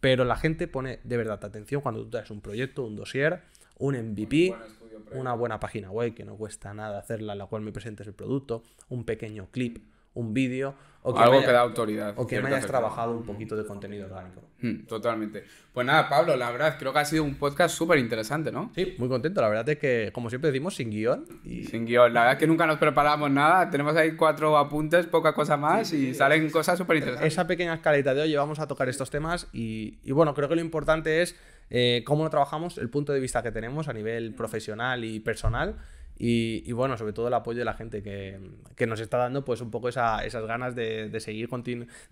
pero 0.00 0.24
la 0.24 0.36
gente 0.36 0.68
pone 0.68 1.00
de 1.04 1.16
verdad 1.16 1.44
atención 1.44 1.80
cuando 1.80 2.02
tú 2.04 2.10
traes 2.10 2.30
un 2.30 2.40
proyecto, 2.40 2.84
un 2.84 2.96
dossier, 2.96 3.42
un 3.78 3.96
MVP, 3.96 4.54
una 5.12 5.34
buena 5.34 5.58
página 5.58 5.90
web 5.90 6.14
que 6.14 6.24
no 6.24 6.36
cuesta 6.36 6.72
nada 6.72 6.98
hacerla, 6.98 7.32
en 7.32 7.38
la 7.38 7.46
cual 7.46 7.62
me 7.62 7.72
presentes 7.72 8.06
el 8.06 8.14
producto, 8.14 8.62
un 8.88 9.04
pequeño 9.04 9.48
clip, 9.50 9.78
un 10.14 10.34
vídeo 10.34 10.74
o 11.04 11.12
que 11.12 11.20
Algo 11.20 11.40
que 11.40 11.50
da 11.50 11.60
autoridad. 11.60 12.14
O 12.16 12.26
que 12.28 12.40
me 12.40 12.48
hayas 12.48 12.64
trabajado 12.64 13.10
un 13.10 13.24
poquito 13.24 13.56
de 13.56 13.66
contenido 13.66 14.06
orgánico. 14.06 14.40
Hmm, 14.60 14.86
totalmente. 14.86 15.42
Pues 15.72 15.84
nada, 15.84 16.08
Pablo, 16.08 16.36
la 16.36 16.52
verdad, 16.52 16.76
creo 16.78 16.92
que 16.92 17.00
ha 17.00 17.04
sido 17.04 17.24
un 17.24 17.34
podcast 17.34 17.74
súper 17.74 17.98
interesante, 17.98 18.52
¿no? 18.52 18.70
Sí, 18.72 18.94
muy 18.98 19.08
contento. 19.08 19.40
La 19.40 19.48
verdad 19.48 19.68
es 19.68 19.78
que, 19.78 20.10
como 20.12 20.30
siempre 20.30 20.52
decimos, 20.52 20.76
sin 20.76 20.90
guion. 20.90 21.26
Y... 21.44 21.64
Sin 21.64 21.86
guion. 21.86 22.14
La 22.14 22.20
verdad 22.20 22.34
es 22.34 22.38
que 22.38 22.46
nunca 22.46 22.68
nos 22.68 22.78
preparamos 22.78 23.28
nada. 23.32 23.68
Tenemos 23.68 23.96
ahí 23.96 24.14
cuatro 24.14 24.56
apuntes, 24.56 25.06
poca 25.06 25.34
cosa 25.34 25.56
más 25.56 25.92
y 25.92 26.14
salen 26.14 26.48
cosas 26.50 26.78
súper 26.78 26.98
interesantes. 26.98 27.32
Esa 27.32 27.48
pequeña 27.48 27.74
escaleta 27.74 28.14
de 28.14 28.20
hoy 28.20 28.36
vamos 28.36 28.60
a 28.60 28.68
tocar 28.68 28.88
estos 28.88 29.10
temas 29.10 29.48
y, 29.52 29.98
y 30.04 30.12
bueno, 30.12 30.34
creo 30.34 30.48
que 30.48 30.54
lo 30.54 30.60
importante 30.60 31.22
es 31.22 31.36
eh, 31.70 32.04
cómo 32.06 32.22
lo 32.22 32.30
trabajamos, 32.30 32.78
el 32.78 32.90
punto 32.90 33.12
de 33.12 33.18
vista 33.18 33.42
que 33.42 33.50
tenemos 33.50 33.88
a 33.88 33.92
nivel 33.92 34.34
profesional 34.34 35.04
y 35.04 35.18
personal 35.18 35.78
y, 36.24 36.70
bueno, 36.70 36.96
sobre 36.96 37.12
todo 37.12 37.26
el 37.26 37.34
apoyo 37.34 37.58
de 37.58 37.64
la 37.64 37.74
gente 37.74 38.00
que, 38.00 38.38
nos 38.86 39.00
está 39.00 39.18
dando 39.18 39.44
pues 39.44 39.60
un 39.60 39.72
poco 39.72 39.88
esas 39.88 40.46
ganas 40.46 40.76
de, 40.76 41.10
seguir, 41.18 41.48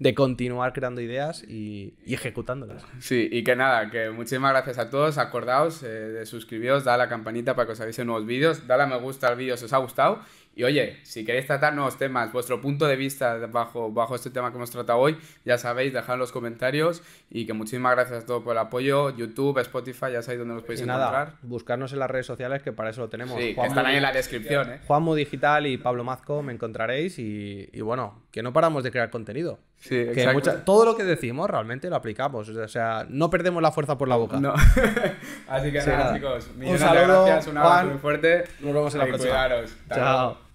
de 0.00 0.14
continuar 0.17 0.73
creando 0.73 1.00
ideas 1.00 1.45
y, 1.45 1.95
ejecutándolas. 2.07 2.85
Sí, 2.99 3.29
y 3.31 3.45
que 3.45 3.55
nada, 3.55 3.88
que 3.88 4.11
muchísimas 4.11 4.50
gracias 4.50 4.79
a 4.79 4.90
todos, 4.90 5.17
acordaos 5.17 5.85
eh, 5.85 5.87
de 5.87 6.26
suscribiros, 6.26 6.83
dale 6.83 7.05
a 7.05 7.07
la 7.07 7.09
campanita 7.09 7.55
para 7.55 7.67
que 7.67 7.73
os 7.75 7.81
avisen 7.81 8.09
nuevos 8.09 8.26
vídeos, 8.26 8.67
dale 8.67 8.83
a 8.83 8.87
me 8.87 8.99
gusta 8.99 9.29
al 9.29 9.37
vídeo 9.37 9.57
si 9.57 9.67
os 9.67 9.73
ha 9.73 9.79
gustado 9.79 10.19
y 10.54 10.64
oye, 10.64 10.99
si 11.04 11.25
queréis 11.25 11.47
tratar 11.47 11.75
nuevos 11.75 11.97
temas, 11.97 12.33
vuestro 12.33 12.61
punto 12.61 12.87
de 12.87 12.97
vista 12.97 13.37
bajo, 13.47 13.90
bajo 13.92 14.14
este 14.16 14.30
tema 14.30 14.50
que 14.50 14.57
hemos 14.57 14.71
tratado 14.71 14.99
hoy, 14.99 15.16
ya 15.45 15.59
sabéis, 15.59 15.92
dejad 15.92 16.14
en 16.14 16.21
los 16.21 16.33
comentarios 16.33 17.02
y 17.30 17.47
que 17.47 17.52
muchísimas 17.52 17.95
gracias 17.95 18.25
a 18.25 18.26
todos 18.26 18.42
por 18.42 18.52
el 18.52 18.59
apoyo. 18.59 19.16
YouTube, 19.16 19.59
Spotify, 19.59 20.12
ya 20.12 20.23
sabéis 20.23 20.40
dónde 20.40 20.54
nos 20.54 20.62
podéis 20.64 20.83
encontrar. 20.83 21.35
buscarnos 21.42 21.92
en 21.92 22.00
las 22.00 22.11
redes 22.11 22.26
sociales 22.26 22.62
que 22.62 22.73
para 22.73 22.90
eso 22.90 23.00
lo 23.00 23.09
tenemos. 23.09 23.38
Sí, 23.40 23.54
que 23.54 23.66
están 23.66 23.87
ahí 23.87 23.97
en 23.97 24.02
la 24.02 24.12
descripción. 24.12 24.71
¿eh? 24.71 24.80
Juanmo 24.87 25.14
Digital 25.14 25.66
y 25.66 25.78
Pablo 25.78 26.04
Mazco 26.04 26.42
me 26.42 26.52
encontraréis 26.52 27.19
y, 27.19 27.69
y 27.73 27.80
bueno, 27.80 28.23
que 28.30 28.42
no 28.42 28.52
paramos 28.52 28.85
de 28.85 28.90
crear 28.90 29.11
contenido. 29.11 29.61
Sí, 29.80 29.88
que 30.14 30.26
todo 30.64 30.84
lo 30.84 30.94
que 30.94 31.04
decimos 31.04 31.49
realmente 31.49 31.88
lo 31.88 31.96
aplicamos. 31.96 32.49
O 32.50 32.68
sea, 32.68 33.06
no 33.08 33.30
perdemos 33.30 33.62
la 33.62 33.72
fuerza 33.72 33.96
por 33.96 34.08
la 34.08 34.16
boca. 34.16 34.38
No. 34.38 34.52
Así 35.49 35.72
que 35.72 35.78
nada, 35.78 36.14
chicos. 36.14 36.50
Un 36.54 36.78
saludo, 36.78 37.25
gracias, 37.25 37.46
un 37.46 37.58
abrazo 37.58 37.87
muy 37.87 37.99
fuerte. 37.99 38.44
Nos 38.60 38.75
vemos 38.75 38.94
en 38.94 39.00
la 39.00 39.06
próxima. 39.06 39.49
Chao. 39.88 40.50